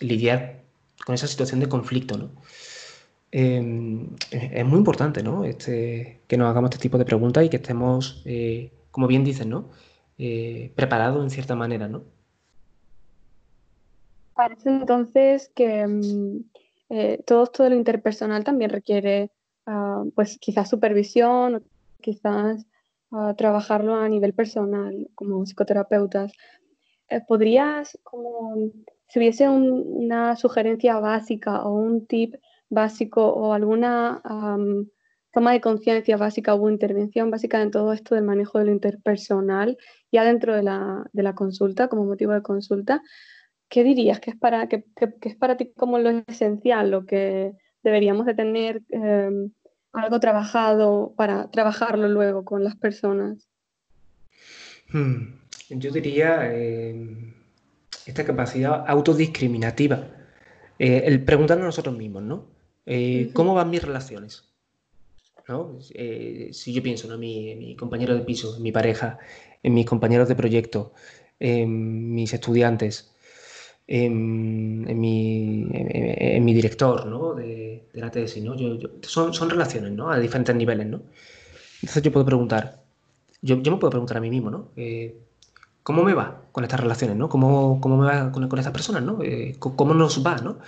lidiar 0.02 0.64
con 1.10 1.16
esa 1.16 1.26
situación 1.26 1.60
de 1.60 1.68
conflicto, 1.68 2.20
¿no? 2.20 2.30
Em, 3.32 4.16
es 4.30 4.64
muy 4.64 4.78
importante, 4.78 5.24
¿no? 5.24 5.44
Este, 5.44 6.22
que 6.28 6.38
nos 6.38 6.48
hagamos 6.48 6.70
este 6.70 6.84
tipo 6.84 7.00
de 7.00 7.06
preguntas 7.06 7.44
y 7.44 7.50
que 7.50 7.58
estemos, 7.58 8.22
eh, 8.26 8.72
como 8.92 9.08
bien 9.08 9.24
dices, 9.24 9.48
¿no? 9.48 9.72
Eh, 10.20 10.72
preparados 10.76 11.24
en 11.24 11.32
cierta 11.32 11.56
manera, 11.56 11.88
¿no? 11.88 12.04
Parece 14.36 14.70
entonces 14.70 15.52
que 15.56 15.88
mm, 15.88 16.44
eh, 16.92 17.24
todo 17.26 17.46
esto 17.46 17.64
de 17.64 17.72
lo 17.72 17.76
interpersonal 17.76 18.44
también 18.44 18.70
requiere, 18.70 19.32
ah, 19.66 20.04
pues 20.14 20.38
quizás 20.38 20.70
supervisión, 20.70 21.64
quizás 22.02 22.68
ah, 23.14 23.34
trabajarlo 23.36 23.96
a 23.96 24.08
nivel 24.08 24.34
personal 24.36 25.10
como 25.16 25.44
psicoterapeutas. 25.44 26.34
¿Podrías, 27.28 27.98
como 28.04 28.70
si 29.10 29.20
hubiese 29.20 29.50
una 29.50 30.36
sugerencia 30.36 31.00
básica 31.00 31.64
o 31.64 31.74
un 31.74 32.06
tip 32.06 32.36
básico 32.70 33.28
o 33.28 33.54
alguna 33.54 34.22
toma 35.32 35.52
de 35.52 35.62
conciencia 35.62 36.18
básica 36.18 36.54
o 36.54 36.70
intervención 36.70 37.32
básica 37.32 37.62
en 37.62 37.72
todo 37.72 37.94
esto 37.94 38.16
del 38.16 38.24
manejo 38.24 38.60
de 38.60 38.66
lo 38.66 38.72
interpersonal, 38.72 39.78
ya 40.12 40.24
dentro 40.24 40.56
de 40.56 40.64
la, 40.64 41.06
de 41.12 41.24
la 41.24 41.36
consulta, 41.36 41.88
como 41.88 42.06
motivo 42.06 42.34
de 42.34 42.42
consulta, 42.42 43.02
¿qué 43.68 43.84
dirías 43.84 44.20
que 44.20 44.32
es 44.32 44.38
para, 44.38 44.68
que, 44.68 44.86
es 45.22 45.36
para 45.36 45.58
ti 45.58 45.72
como 45.76 46.00
lo 46.00 46.10
esencial, 46.28 46.92
lo 46.92 47.06
que 47.06 47.54
deberíamos 47.84 48.26
de 48.26 48.34
tener 48.34 48.82
em, 48.90 49.52
algo 49.92 50.20
trabajado 50.20 51.14
para 51.16 51.50
trabajarlo 51.50 52.08
luego 52.10 52.44
con 52.44 52.64
las 52.64 52.76
personas? 52.76 53.50
Hmm, 54.92 55.36
yo 55.70 55.92
diría 55.92 56.52
em, 56.52 57.39
esta 58.10 58.26
capacidad 58.26 58.84
autodiscriminativa, 58.88 60.08
eh, 60.78 61.04
el 61.06 61.24
preguntarnos 61.24 61.64
a 61.64 61.68
nosotros 61.68 61.96
mismos, 61.96 62.24
¿no? 62.24 62.46
Eh, 62.86 63.30
¿Cómo 63.34 63.54
van 63.54 63.70
mis 63.70 63.84
relaciones? 63.84 64.50
Eh, 65.96 66.50
si 66.52 66.74
yo 66.74 66.84
pienso 66.84 67.12
en 67.12 67.20
mi, 67.20 67.76
compañero 67.76 68.14
de 68.14 68.22
piso, 68.22 68.56
en 68.56 68.62
mi 68.62 68.72
pareja, 68.72 69.18
en 69.64 69.74
mis 69.74 69.86
compañeros 69.86 70.28
de 70.28 70.36
proyecto, 70.36 70.94
en 71.40 72.14
mis 72.14 72.34
estudiantes, 72.34 73.12
en, 73.88 75.00
mi, 75.00 76.54
director 76.54 77.08
¿no? 77.08 77.34
de, 77.34 77.88
la 77.94 78.12
tesis, 78.12 78.44
¿no? 78.44 78.56
son, 79.02 79.50
relaciones 79.50 79.92
¿no? 79.92 80.12
a 80.12 80.20
diferentes 80.20 80.56
niveles. 80.56 80.86
¿no? 80.86 81.02
Entonces 81.82 82.04
yo 82.04 82.12
puedo 82.12 82.26
preguntar, 82.26 82.84
yo, 83.42 83.58
me 83.58 83.64
puedo 83.64 83.90
preguntar 83.90 84.18
a 84.18 84.22
mí 84.22 84.30
mismo, 84.30 84.52
¿no? 84.52 84.70
Eh, 84.76 85.16
¿Cómo 85.84 86.04
me 86.04 86.14
va 86.14 86.44
con 86.52 86.64
estas 86.64 86.80
relaciones? 86.80 87.18
¿no? 87.18 87.30
¿Cómo, 87.30 87.80
me 87.80 88.06
va 88.06 88.32
con, 88.32 88.44
estas 88.58 88.74
personas? 88.74 89.04
¿no? 89.04 89.20
¿Cómo 89.60 89.94
nos 89.94 90.26
va? 90.26 90.38
¿no? 90.38 90.60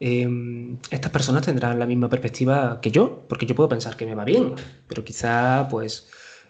Em, 0.00 0.76
estas 0.90 1.10
personas 1.10 1.46
tendrán 1.46 1.78
la 1.78 1.86
misma 1.86 2.08
perspectiva 2.08 2.80
que 2.80 2.90
yo, 2.90 3.24
porque 3.28 3.46
yo 3.46 3.54
puedo 3.54 3.68
pensar 3.68 3.96
que 3.96 4.06
me 4.06 4.14
va 4.14 4.24
bien, 4.24 4.54
pero 4.88 5.04
quizá 5.04 5.68
pues 5.70 6.08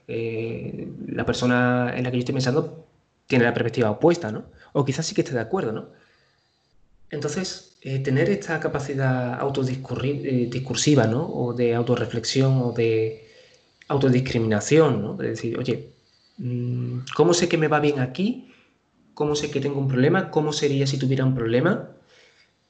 eh, 0.09 0.89
la 1.07 1.25
persona 1.25 1.93
en 1.97 2.05
la 2.05 2.11
que 2.11 2.17
yo 2.17 2.21
estoy 2.21 2.35
pensando 2.35 2.87
tiene 3.27 3.45
la 3.45 3.55
perspectiva 3.55 3.91
opuesta, 3.91 4.33
¿no? 4.33 4.45
O 4.73 4.85
quizás 4.85 5.07
sí 5.07 5.15
que 5.15 5.23
esté 5.23 5.35
de 5.35 5.41
acuerdo, 5.41 5.73
¿no? 5.73 5.89
Entonces, 7.11 7.77
eh, 7.83 8.01
tener 8.01 8.29
esta 8.31 8.59
capacidad 8.61 9.39
autodiscursiva, 9.39 11.05
eh, 11.05 11.09
¿no? 11.09 11.27
O 11.27 11.53
de 11.55 11.75
autorreflexión 11.75 12.61
o 12.63 12.73
de 12.73 13.29
autodiscriminación, 13.89 15.03
¿no? 15.03 15.17
De 15.17 15.29
decir, 15.31 15.59
oye, 15.59 15.94
¿cómo 17.17 17.35
sé 17.35 17.49
que 17.49 17.59
me 17.59 17.69
va 17.69 17.81
bien 17.81 18.01
aquí? 18.01 18.53
¿Cómo 19.15 19.37
sé 19.37 19.51
que 19.51 19.61
tengo 19.61 19.79
un 19.79 19.89
problema? 19.89 20.31
¿Cómo 20.31 20.53
sería 20.53 20.87
si 20.87 20.99
tuviera 20.99 21.25
un 21.25 21.35
problema? 21.35 21.91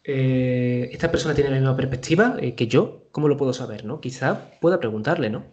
Eh, 0.05 0.91
esta 0.93 1.11
persona 1.11 1.35
tiene 1.35 1.51
la 1.51 1.57
misma 1.57 1.77
perspectiva 1.77 2.37
eh, 2.39 2.55
que 2.55 2.67
yo, 2.67 3.05
¿cómo 3.11 3.29
lo 3.29 3.39
puedo 3.39 3.55
saber? 3.55 3.87
¿no? 3.87 4.01
Quizá 4.01 4.51
pueda 4.61 4.79
preguntarle, 4.79 5.31
¿no? 5.31 5.45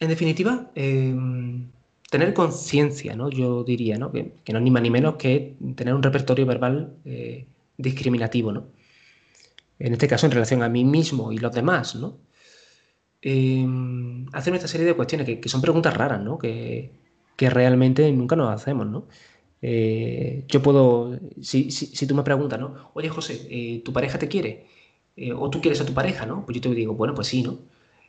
En 0.00 0.08
definitiva, 0.08 0.70
em, 0.74 1.70
tener 2.10 2.34
conciencia, 2.34 3.14
¿no? 3.16 3.30
Yo 3.30 3.64
diría, 3.64 3.98
¿no? 3.98 4.12
Que, 4.12 4.32
no 4.52 4.58
es 4.58 4.64
ni 4.64 4.70
más 4.70 4.82
ni 4.82 4.90
menos 4.90 5.16
que 5.16 5.56
tener 5.76 5.94
un 5.94 6.02
repertorio 6.02 6.44
verbal 6.46 6.92
eh, 7.04 7.46
discriminativo, 7.78 8.52
¿no? 8.52 8.66
En 9.78 9.92
este 9.92 10.08
caso, 10.08 10.26
en 10.26 10.32
relación 10.32 10.62
a 10.62 10.68
mí 10.68 10.84
mismo 10.84 11.32
y 11.32 11.38
los 11.38 11.52
demás, 11.52 11.94
¿no? 11.96 12.18
Hacerme 13.22 14.56
esta 14.56 14.68
serie 14.68 14.86
de 14.86 14.94
cuestiones 14.94 15.26
que, 15.26 15.48
son 15.48 15.60
preguntas 15.60 15.96
raras, 15.96 16.20
¿no? 16.20 16.38
Que, 16.38 16.92
que 17.36 17.50
realmente 17.50 18.10
nunca 18.12 18.36
nos 18.36 18.50
hacemos, 18.50 18.86
¿no? 18.86 19.06
Eh, 19.62 20.44
yo 20.48 20.62
puedo, 20.62 21.18
si, 21.40 21.70
si, 21.70 22.06
tú 22.06 22.14
me 22.14 22.22
preguntas, 22.22 22.58
¿no? 22.60 22.90
Oye, 22.94 23.08
José, 23.08 23.46
eh, 23.50 23.82
¿tu 23.84 23.92
pareja 23.92 24.18
te 24.18 24.28
quiere? 24.28 24.66
Eh, 25.16 25.32
¿O 25.32 25.50
tú 25.50 25.60
quieres 25.60 25.80
a 25.80 25.86
tu 25.86 25.94
pareja, 25.94 26.26
no? 26.26 26.44
Pues 26.44 26.56
yo 26.56 26.60
te 26.62 26.74
digo, 26.74 26.94
bueno, 26.94 27.14
pues 27.14 27.28
sí, 27.28 27.42
¿no? 27.42 27.58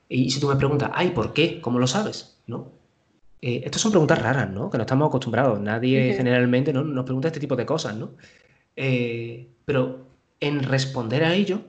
Y 0.10 0.30
si 0.32 0.40
tú 0.40 0.48
me 0.48 0.56
preguntas, 0.56 0.92
ay, 0.94 1.12
¿por 1.12 1.34
qué? 1.34 1.62
¿Cómo 1.62 1.80
lo 1.80 1.88
sabes? 1.88 2.40
¿No? 2.48 2.76
estas 3.40 3.82
son 3.82 3.92
preguntas 3.92 4.22
raras, 4.22 4.50
¿no? 4.50 4.70
Que 4.70 4.78
no 4.78 4.84
estamos 4.84 5.08
acostumbrados. 5.08 5.60
Nadie 5.60 6.16
generalmente 6.16 6.74
¿no? 6.74 6.84
nos 6.84 7.06
pregunta 7.06 7.28
este 7.28 7.40
tipo 7.40 7.56
de 7.56 7.66
cosas, 7.66 7.96
¿no? 7.96 8.12
pero 8.76 10.08
en 10.40 10.64
responder 10.64 11.24
a 11.24 11.34
ello 11.36 11.62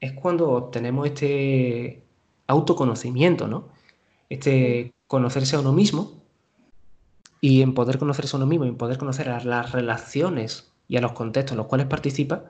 es 0.00 0.12
cuando 0.12 0.50
obtenemos 0.50 1.06
este 1.06 2.02
autoconocimiento, 2.48 3.46
¿no? 3.46 3.68
Este 4.28 4.92
conocerse 5.06 5.56
a 5.56 5.60
uno 5.60 5.72
mismo 5.72 6.22
y 7.40 7.62
en 7.62 7.74
poder 7.74 7.98
conocerse 7.98 8.36
a 8.36 8.38
uno 8.38 8.46
mismo 8.46 8.64
y 8.64 8.68
en 8.68 8.76
poder 8.76 8.98
conocer 8.98 9.28
a 9.28 9.42
las 9.44 9.72
relaciones 9.72 10.72
y 10.88 10.96
a 10.96 11.00
los 11.00 11.12
contextos 11.12 11.52
en 11.52 11.58
los 11.58 11.66
cuales 11.66 11.86
participa, 11.86 12.44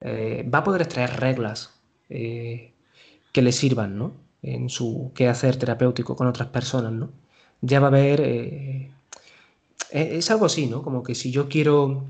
eh, 0.00 0.48
va 0.52 0.60
a 0.60 0.64
poder 0.64 0.82
extraer 0.82 1.20
reglas 1.20 1.74
eh, 2.08 2.72
que 3.32 3.42
le 3.42 3.52
sirvan 3.52 3.98
¿no? 3.98 4.14
en 4.42 4.70
su 4.70 5.12
quehacer 5.14 5.56
terapéutico 5.56 6.16
con 6.16 6.28
otras 6.28 6.48
personas. 6.48 6.92
¿no? 6.92 7.10
Ya 7.60 7.80
va 7.80 7.86
a 7.86 7.90
haber... 7.90 8.20
Eh, 8.22 8.92
es 9.90 10.30
algo 10.30 10.46
así, 10.46 10.66
¿no? 10.66 10.82
Como 10.82 11.02
que 11.02 11.14
si 11.14 11.30
yo 11.30 11.48
quiero 11.48 12.04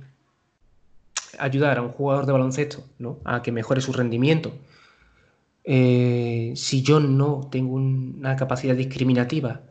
ayudar 1.39 1.79
a 1.79 1.83
un 1.83 1.91
jugador 1.91 2.25
de 2.27 2.33
baloncesto 2.33 2.85
¿no? 2.99 3.19
a 3.25 3.43
que 3.43 3.53
mejore 3.53 3.81
su 3.81 3.93
rendimiento, 3.93 4.53
si 5.67 6.83
yo 6.83 7.01
no 7.01 7.49
tengo 7.51 7.75
una 7.75 8.37
capacidad 8.37 8.75
discriminativa 8.75 9.63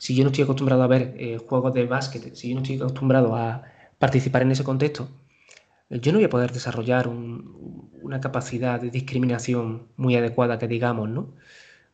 si 0.00 0.14
yo 0.14 0.24
no 0.24 0.30
estoy 0.30 0.44
acostumbrado 0.44 0.82
a 0.82 0.86
ver 0.86 1.14
eh, 1.18 1.36
juegos 1.46 1.74
de 1.74 1.84
básquet, 1.84 2.34
si 2.34 2.48
yo 2.48 2.54
no 2.54 2.62
estoy 2.62 2.76
acostumbrado 2.76 3.36
a 3.36 3.64
participar 3.98 4.40
en 4.40 4.50
ese 4.52 4.64
contexto, 4.64 5.10
yo 5.90 6.12
no 6.12 6.18
voy 6.18 6.24
a 6.24 6.30
poder 6.30 6.52
desarrollar 6.52 7.06
una 7.06 8.18
capacidad 8.18 8.80
de 8.80 8.90
discriminación 8.90 9.88
muy 9.98 10.16
adecuada, 10.16 10.58
que 10.58 10.68
digamos, 10.68 11.10
¿no? 11.10 11.34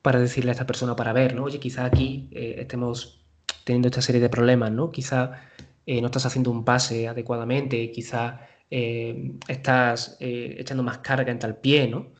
Para 0.02 0.20
decirle 0.20 0.52
a 0.52 0.52
esta 0.52 0.68
persona, 0.68 0.94
para 0.94 1.12
ver, 1.12 1.34
¿no? 1.34 1.42
Oye, 1.42 1.58
quizá 1.58 1.84
aquí 1.84 2.28
eh, 2.30 2.54
estemos 2.58 3.26
teniendo 3.64 3.88
esta 3.88 4.02
serie 4.02 4.20
de 4.20 4.28
problemas, 4.28 4.70
¿no? 4.70 4.92
Quizá 4.92 5.32
eh, 5.84 6.00
no 6.00 6.06
estás 6.06 6.26
haciendo 6.26 6.52
un 6.52 6.64
pase 6.64 7.08
adecuadamente, 7.08 7.90
quizá 7.90 8.40
estás 8.70 10.16
echando 10.20 10.82
más 10.82 10.98
carga 10.98 11.32
en 11.32 11.38
tal 11.38 11.56
pie, 11.56 11.88
¿no? 11.88 12.12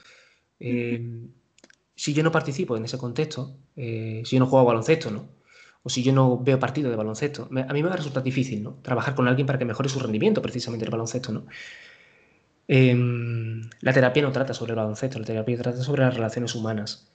Si 0.59 2.15
yo 2.15 2.23
no 2.23 2.33
participo 2.33 2.77
en 2.77 2.85
ese 2.85 2.99
contexto, 2.99 3.57
si 3.75 4.25
yo 4.25 4.39
no 4.39 4.47
juego 4.47 4.67
baloncesto, 4.67 5.11
¿no? 5.11 5.37
o 5.87 5.89
si 5.89 6.03
yo 6.03 6.13
no 6.13 6.37
veo 6.37 6.59
partido 6.59 6.91
de 6.91 6.97
baloncesto, 6.97 7.49
a 7.49 7.73
mí 7.73 7.81
me 7.81 7.89
va 7.89 7.95
a 7.95 7.97
resultar 7.97 8.25
difícil, 8.25 8.61
¿no? 8.61 8.75
Trabajar 8.83 9.15
con 9.15 9.29
alguien 9.29 9.47
para 9.47 9.57
que 9.57 9.65
mejore 9.65 9.89
su 9.89 10.01
rendimiento, 10.01 10.43
precisamente 10.43 10.85
el 10.85 10.91
baloncesto, 10.91 11.31
¿no? 11.31 11.47
Em, 12.67 13.71
la 13.83 13.93
terapia 13.93 14.25
no 14.25 14.33
trata 14.33 14.53
sobre 14.53 14.73
el 14.73 14.79
baloncesto, 14.79 15.21
la 15.21 15.25
terapia 15.25 15.57
trata 15.59 15.81
sobre 15.85 16.03
las 16.03 16.13
relaciones 16.13 16.57
humanas. 16.57 17.09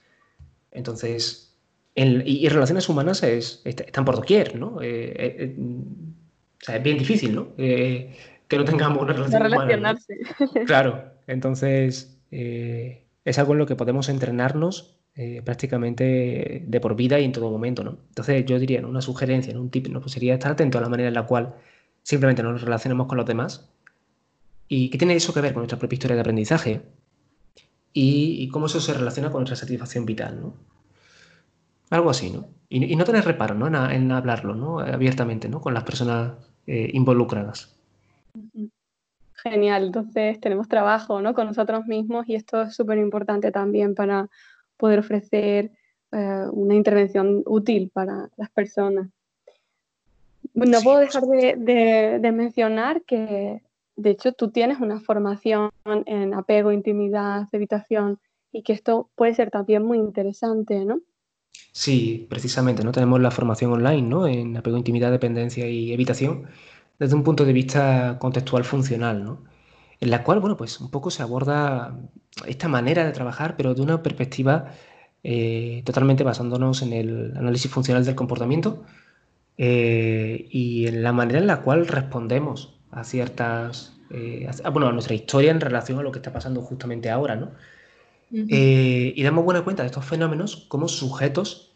Entonces, 0.71 1.53
y, 1.95 2.47
relaciones 2.47 2.87
humanas 2.87 3.21
están 3.23 4.05
por 4.05 4.15
doquier, 4.15 4.55
¿no? 4.55 4.81
Eh, 4.81 5.15
eh, 5.17 5.35
eh, 5.39 5.55
o 5.59 6.63
sea, 6.65 6.77
es 6.77 6.83
bien 6.83 6.97
difícil, 6.97 7.35
¿no? 7.35 7.53
que 7.57 8.57
no 8.57 8.63
tengamos 8.63 9.03
una 9.03 9.11
relación 9.11 9.47
humana. 9.47 9.99
Claro, 10.65 11.11
entonces 11.27 12.17
es 13.25 13.39
algo 13.39 13.53
en 13.53 13.59
lo 13.59 13.65
que 13.65 13.75
podemos 13.75 14.09
entrenarnos 14.09 14.97
eh, 15.15 15.41
prácticamente 15.43 16.63
de 16.65 16.79
por 16.79 16.95
vida 16.95 17.19
y 17.19 17.25
en 17.25 17.31
todo 17.31 17.51
momento, 17.51 17.83
¿no? 17.83 17.97
Entonces 18.09 18.45
yo 18.45 18.57
diría, 18.59 18.85
una 18.85 19.01
sugerencia, 19.01 19.57
un 19.59 19.69
tip, 19.69 19.87
¿no? 19.87 19.99
Pues 19.99 20.13
sería 20.13 20.33
estar 20.33 20.51
atento 20.51 20.77
a 20.77 20.81
la 20.81 20.89
manera 20.89 21.09
en 21.09 21.15
la 21.15 21.25
cual 21.25 21.55
simplemente 22.03 22.41
nos 22.43 22.61
relacionemos 22.61 23.07
con 23.07 23.17
los 23.17 23.25
demás 23.25 23.69
y 24.67 24.89
qué 24.89 24.97
tiene 24.97 25.15
eso 25.15 25.33
que 25.33 25.41
ver 25.41 25.53
con 25.53 25.61
nuestra 25.61 25.77
propia 25.77 25.95
historia 25.95 26.15
de 26.15 26.21
aprendizaje 26.21 26.81
y, 27.93 28.47
cómo 28.49 28.67
eso 28.67 28.79
se 28.79 28.93
relaciona 28.93 29.29
con 29.31 29.41
nuestra 29.41 29.57
satisfacción 29.57 30.05
vital, 30.05 30.39
¿no? 30.39 30.53
Algo 31.89 32.09
así, 32.09 32.29
¿no? 32.31 32.47
Y, 32.69 32.95
no 32.95 33.03
tener 33.03 33.25
reparo, 33.25 33.53
¿no? 33.53 33.67
En, 33.67 34.11
hablarlo, 34.13 34.55
¿no? 34.55 34.79
Abiertamente, 34.79 35.49
¿no? 35.49 35.59
Con 35.59 35.73
las 35.73 35.83
personas 35.83 36.31
eh, 36.67 36.89
involucradas. 36.93 37.75
Genial, 39.43 39.85
entonces 39.85 40.39
tenemos 40.39 40.67
trabajo, 40.67 41.21
¿no? 41.21 41.33
Con 41.33 41.47
nosotros 41.47 41.85
mismos 41.87 42.27
y 42.27 42.35
esto 42.35 42.63
es 42.63 42.75
súper 42.75 42.99
importante 42.99 43.51
también 43.51 43.95
para 43.95 44.29
poder 44.77 44.99
ofrecer 44.99 45.71
eh, 46.11 46.45
una 46.51 46.75
intervención 46.75 47.41
útil 47.45 47.89
para 47.91 48.29
las 48.37 48.49
personas. 48.51 49.09
no 50.53 50.81
puedo 50.81 50.99
dejar 50.99 51.23
de, 51.23 52.31
mencionar 52.33 53.01
que, 53.03 53.61
de 53.95 54.09
hecho, 54.09 54.33
tú 54.33 54.51
tienes 54.51 54.79
una 54.79 54.99
formación 54.99 55.71
en 55.85 56.33
apego, 56.33 56.71
intimidad, 56.71 57.47
evitación, 57.51 58.19
y 58.51 58.63
que 58.63 58.73
esto 58.73 59.09
puede 59.15 59.33
ser 59.33 59.49
también 59.49 59.83
muy 59.83 59.97
interesante, 59.97 60.85
¿no? 60.85 60.99
Sí, 61.71 62.27
precisamente, 62.29 62.83
¿no? 62.83 62.91
Tenemos 62.91 63.21
la 63.21 63.31
formación 63.31 63.71
online, 63.71 64.01
¿no? 64.01 64.27
En 64.27 64.57
apego, 64.57 64.77
intimidad, 64.77 65.09
dependencia 65.09 65.67
y 65.67 65.93
evitación, 65.93 66.47
desde 67.01 67.15
un 67.15 67.23
punto 67.23 67.45
de 67.45 67.53
vista 67.53 68.19
contextual 68.19 68.63
funcional, 68.63 69.23
¿no? 69.23 69.43
En 69.99 70.11
la 70.11 70.23
cual, 70.23 70.39
bueno, 70.39 70.55
pues 70.55 70.79
un 70.79 70.91
poco 70.91 71.09
se 71.09 71.23
aborda 71.23 71.97
esta 72.45 72.67
manera 72.67 73.03
de 73.03 73.11
trabajar, 73.11 73.55
pero 73.57 73.73
de 73.73 73.81
una 73.81 74.03
perspectiva 74.03 74.73
eh, 75.23 75.81
totalmente 75.83 76.23
basándonos 76.23 76.83
en 76.83 76.93
el 76.93 77.33
análisis 77.35 77.71
funcional 77.71 78.05
del 78.05 78.13
comportamiento 78.13 78.83
eh, 79.57 80.47
y 80.51 80.85
en 80.85 81.01
la 81.01 81.11
manera 81.11 81.39
en 81.39 81.47
la 81.47 81.61
cual 81.63 81.87
respondemos 81.87 82.79
a 82.91 83.03
ciertas, 83.03 83.97
eh, 84.11 84.47
bueno, 84.71 84.87
a 84.87 84.91
nuestra 84.91 85.15
historia 85.15 85.49
en 85.49 85.59
relación 85.59 85.97
a 85.97 86.03
lo 86.03 86.11
que 86.11 86.19
está 86.19 86.31
pasando 86.31 86.61
justamente 86.61 87.09
ahora, 87.09 87.35
¿no? 87.35 87.51
y 88.33 89.23
damos 89.23 89.43
buena 89.43 89.63
cuenta 89.63 89.83
de 89.83 89.87
estos 89.87 90.05
fenómenos 90.05 90.67
como 90.69 90.87
sujetos 90.87 91.70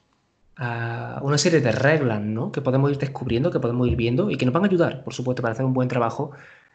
a 0.57 1.19
una 1.23 1.37
serie 1.37 1.61
de 1.61 1.71
reglas, 1.71 2.21
¿no? 2.21 2.51
Que 2.51 2.61
podemos 2.61 2.91
ir 2.91 2.97
descubriendo, 2.97 3.51
que 3.51 3.59
podemos 3.59 3.87
ir 3.87 3.95
viendo 3.95 4.29
y 4.31 4.37
que 4.37 4.45
nos 4.45 4.53
van 4.53 4.63
a 4.63 4.67
ayudar, 4.67 5.03
por 5.03 5.13
supuesto, 5.13 5.41
para 5.41 5.53
hacer 5.53 5.65
un 5.65 5.73
buen 5.73 5.87
trabajo 5.87 6.31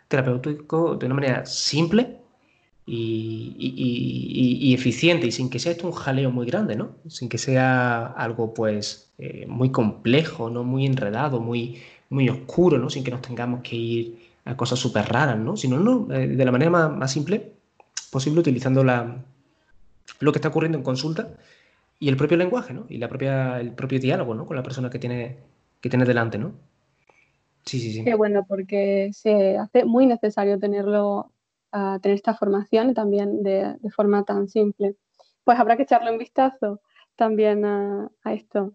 terapéutico 0.08 0.96
de 0.96 1.06
una 1.06 1.14
manera 1.14 1.46
simple 1.46 2.18
y, 2.86 4.74
eficiente 4.74 5.26
y 5.26 5.32
sin 5.32 5.50
que 5.50 5.58
sea 5.58 5.72
esto 5.72 5.86
un 5.86 5.92
jaleo 5.92 6.30
muy 6.30 6.46
grande, 6.46 6.76
¿no? 6.76 6.90
Sin 7.08 7.28
que 7.28 7.38
sea 7.38 8.06
algo 8.06 8.52
pues 8.54 9.10
eh, 9.18 9.46
muy 9.48 9.70
complejo, 9.70 10.50
¿no? 10.50 10.64
Muy 10.64 10.86
enredado, 10.86 11.40
muy, 11.40 11.80
muy 12.10 12.28
oscuro, 12.28 12.78
¿no? 12.78 12.90
Sin 12.90 13.04
que 13.04 13.10
nos 13.10 13.22
tengamos 13.22 13.62
que 13.62 13.76
ir 13.76 14.18
a 14.44 14.56
cosas 14.56 14.78
súper 14.78 15.06
raras, 15.06 15.38
¿no? 15.38 15.56
Sino 15.56 15.78
no, 15.78 16.12
eh, 16.12 16.26
de 16.26 16.44
la 16.44 16.52
manera 16.52 16.70
más, 16.70 17.12
simple 17.12 17.52
posible 18.10 18.40
utilizando 18.40 18.82
la, 18.82 19.22
lo 20.18 20.32
que 20.32 20.38
está 20.38 20.48
ocurriendo 20.48 20.78
en 20.78 20.84
consulta 20.84 21.28
y 22.02 22.08
el 22.08 22.16
propio 22.16 22.38
lenguaje, 22.38 22.72
¿no? 22.72 22.86
Y 22.88 22.96
la 22.96 23.08
propia, 23.08 23.60
el 23.60 23.72
propio 23.72 24.00
diálogo, 24.00 24.34
¿no? 24.34 24.46
Con 24.46 24.56
la 24.56 24.62
persona 24.62 24.88
que 24.88 24.98
tiene, 24.98 25.36
que 25.82 25.90
tiene 25.90 26.06
delante, 26.06 26.38
¿no? 26.38 26.54
Sí, 27.66 27.78
sí, 27.78 27.92
sí. 27.92 28.04
Qué 28.04 28.14
bueno, 28.14 28.46
porque 28.48 29.10
se 29.12 29.58
hace 29.58 29.84
muy 29.84 30.06
necesario 30.06 30.58
tenerlo 30.58 31.30
a 31.72 31.98
tener 32.00 32.16
esta 32.16 32.34
formación 32.34 32.94
también 32.94 33.42
de, 33.42 33.76
forma 33.94 34.24
tan 34.24 34.48
simple. 34.48 34.96
Pues 35.44 35.60
habrá 35.60 35.76
que 35.76 35.82
echarle 35.82 36.10
un 36.10 36.16
vistazo 36.16 36.80
también 37.16 37.66
a, 37.66 38.10
esto. 38.24 38.72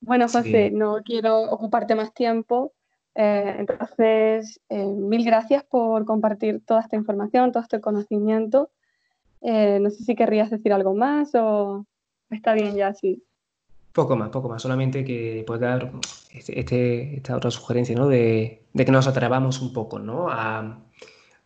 Bueno, 0.00 0.28
José, 0.28 0.70
no 0.70 1.02
quiero 1.04 1.50
ocuparte 1.50 1.96
más 1.96 2.14
tiempo. 2.14 2.72
Eh, 3.16 3.56
entonces, 3.58 4.60
eh, 4.68 4.86
mil 4.86 5.24
gracias 5.24 5.64
por 5.64 6.04
compartir 6.04 6.64
toda 6.64 6.80
esta 6.80 6.94
información, 6.94 7.50
todo 7.50 7.64
este 7.64 7.80
conocimiento. 7.80 8.70
Eh, 9.40 9.80
no 9.80 9.90
sé 9.90 10.04
si 10.04 10.14
querrías 10.14 10.50
decir 10.50 10.72
algo 10.72 10.94
más 10.94 11.34
o 11.34 11.84
está 12.30 12.54
bien 12.54 12.74
ya 12.76 12.88
así. 12.88 13.22
Poco 13.92 14.16
más, 14.16 14.30
poco 14.30 14.48
más. 14.48 14.62
Solamente 14.62 15.04
que 15.04 15.42
puede 15.46 15.60
dar 15.60 15.92
este, 16.32 16.60
este, 16.60 17.16
esta 17.16 17.36
otra 17.36 17.50
sugerencia, 17.50 17.96
¿no? 17.96 18.06
De, 18.06 18.62
que 18.76 18.92
nos 18.92 19.06
atrevamos 19.06 19.60
un 19.60 19.72
poco, 19.72 19.98
¿no? 19.98 20.28
A, 20.30 20.78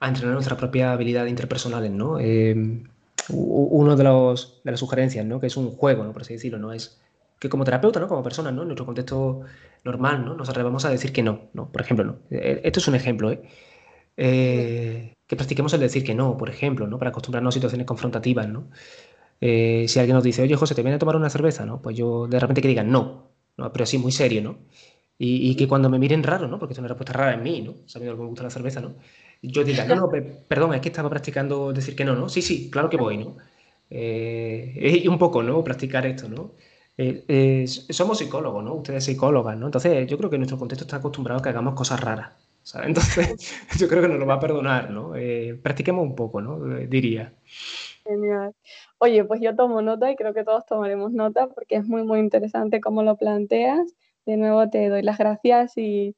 a 0.01 0.09
entrenar 0.09 0.35
nuestra 0.35 0.57
propia 0.57 0.93
habilidad 0.93 1.27
interpersonales, 1.27 1.93
¿no? 1.93 2.19
Eh, 2.19 2.83
uno 3.31 3.97
de, 3.97 4.05
los, 4.05 4.61
de 4.65 4.71
las 4.71 4.81
sugerencias, 4.81 5.25
¿no? 5.25 5.41
Que 5.41 5.47
es 5.47 5.57
un 5.57 5.71
juego, 5.71 6.05
¿no? 6.05 6.13
Por 6.13 6.23
así 6.23 6.35
decirlo, 6.35 6.59
¿no? 6.59 6.73
Es 6.73 7.01
que 7.39 7.49
como 7.49 7.65
terapeuta, 7.65 8.01
¿no? 8.01 8.09
Como 8.09 8.23
persona, 8.23 8.51
¿no? 8.51 8.63
En 8.63 8.69
nuestro 8.69 8.87
contexto 8.87 9.43
normal, 9.85 10.25
¿no? 10.25 10.35
Nos 10.35 10.49
atrevamos 10.49 10.85
a 10.85 10.91
decir 10.91 11.13
que 11.13 11.23
no, 11.23 11.49
¿no? 11.55 11.71
Por 11.71 11.81
ejemplo, 11.81 12.05
¿no? 12.05 12.17
Eh, 12.31 12.61
esto 12.65 12.81
es 12.81 12.89
un 12.89 12.95
ejemplo, 12.95 13.33
¿eh? 13.33 13.43
¿eh? 14.17 15.15
que 15.27 15.37
practiquemos 15.37 15.73
el 15.73 15.81
decir 15.81 16.05
que 16.05 16.15
no, 16.15 16.37
por 16.37 16.51
ejemplo, 16.51 16.87
¿no? 16.87 16.99
Para 16.99 17.11
acostumbrarnos 17.11 17.55
a 17.55 17.57
situaciones 17.57 17.87
confrontativas, 17.87 18.49
¿no? 18.49 18.69
Si 19.43 19.99
alguien 19.99 20.15
nos 20.15 20.25
dice, 20.25 20.43
oye, 20.43 20.57
José, 20.57 20.75
¿te 20.75 20.83
viene 20.83 20.97
a 20.97 20.99
tomar 20.99 21.17
una 21.17 21.31
cerveza? 21.31 21.67
¿no? 21.67 21.83
Pues 21.83 21.97
yo 21.97 22.29
de 22.29 22.39
repente 22.39 22.63
que 22.63 22.69
diga 22.69 22.85
no, 22.85 23.31
¿no? 23.57 23.73
Pero 23.73 23.83
así, 23.83 23.99
muy 23.99 24.13
serio, 24.13 24.43
¿no? 24.43 24.59
Y, 25.19 25.51
y, 25.51 25.57
que 25.57 25.69
cuando 25.69 25.91
me 25.91 25.99
miren 25.99 26.23
raro, 26.23 26.49
¿no? 26.49 26.59
Porque 26.59 26.73
es 26.73 26.79
una 26.79 26.89
respuesta 26.89 27.13
rara 27.13 27.35
en 27.35 27.43
mí, 27.43 27.61
¿no? 27.61 27.75
Sabiendo 27.87 28.17
que 28.17 28.23
me 28.23 28.29
gusta 28.29 28.45
la 28.45 28.51
cerveza, 28.51 28.81
¿no? 28.81 28.95
yo 29.43 29.65
diga, 29.65 29.85
no, 29.85 29.97
no, 29.97 30.11
perdón, 30.49 30.75
es 30.75 30.81
que 30.81 30.89
estaba 30.89 31.11
practicando 31.11 31.73
decir 31.73 31.97
que 31.97 32.05
no, 32.05 32.15
¿no? 32.15 32.29
Sí, 32.29 32.43
sí, 32.43 32.71
claro 32.71 32.89
que 32.89 32.97
voy, 32.97 33.19
¿no? 33.19 33.37
Eh, 33.91 35.01
y 35.05 35.09
un 35.09 35.19
poco, 35.19 35.43
¿no? 35.43 35.63
Practicar 35.65 36.07
esto, 36.07 36.29
¿no? 36.29 36.53
Eh, 36.97 37.65
somos 37.67 38.19
psicólogos, 38.19 38.63
¿no? 38.63 38.75
Ustedes 38.75 39.05
psicólogas, 39.05 39.57
¿no? 39.59 39.67
Entonces, 39.67 40.07
yo 40.07 40.17
creo 40.17 40.31
que 40.31 40.39
nuestro 40.39 40.59
contexto 40.59 40.85
está 40.85 40.99
acostumbrado 40.99 41.41
a 41.41 41.43
que 41.43 41.49
hagamos 41.49 41.75
cosas 41.75 42.01
raras, 42.01 42.33
¿sabes? 42.63 42.89
Entonces, 42.89 43.69
yo 43.79 43.89
creo 43.89 44.03
que 44.03 44.09
nos 44.09 44.21
lo 44.21 44.27
va 44.27 44.35
a 44.35 44.41
perdonar, 44.41 44.91
¿no? 44.91 45.17
Eh, 45.17 45.59
practiquemos 45.61 46.05
un 46.05 46.15
poco, 46.15 46.41
¿no? 46.41 46.61
Diría. 46.87 47.35
Genial. 48.05 48.55
Oye, 49.03 49.25
pues 49.25 49.41
yo 49.41 49.57
tomo 49.57 49.83
nota 49.83 50.11
y 50.11 50.17
creo 50.17 50.33
que 50.33 50.45
todos 50.45 50.65
tomaremos 50.67 51.13
nota 51.13 51.49
porque 51.49 51.77
es 51.77 51.87
muy, 51.87 52.05
muy 52.05 52.21
interesante 52.21 52.81
cómo 52.81 53.03
lo 53.03 53.17
planteas. 53.17 53.95
De 54.27 54.37
nuevo 54.37 54.71
te 54.71 54.89
doy 54.89 55.03
las 55.03 55.19
gracias 55.19 55.77
y 55.77 56.15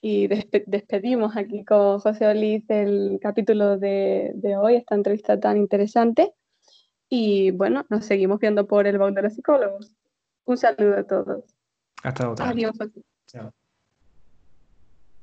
y 0.00 0.28
despedimos 0.28 1.36
aquí 1.36 1.64
con 1.64 1.98
José 1.98 2.28
Oliz 2.28 2.64
el 2.68 3.18
capítulo 3.20 3.78
de, 3.78 4.56
hoy, 4.60 4.76
esta 4.76 4.94
entrevista 4.94 5.38
tan 5.40 5.56
interesante. 5.56 6.32
Y 7.08 7.50
bueno, 7.52 7.84
nos 7.88 8.04
seguimos 8.04 8.38
viendo 8.38 8.66
por 8.66 8.86
el 8.86 8.98
blog 8.98 9.14
de 9.14 9.22
los 9.22 9.34
psicólogos. 9.34 9.96
Un 10.44 10.56
saludo 10.56 10.98
a 10.98 11.04
todos. 11.04 11.44
Hasta 12.02 12.30
otra. 12.30 12.50
Adiós. 12.50 12.76
Chao. 13.26 13.52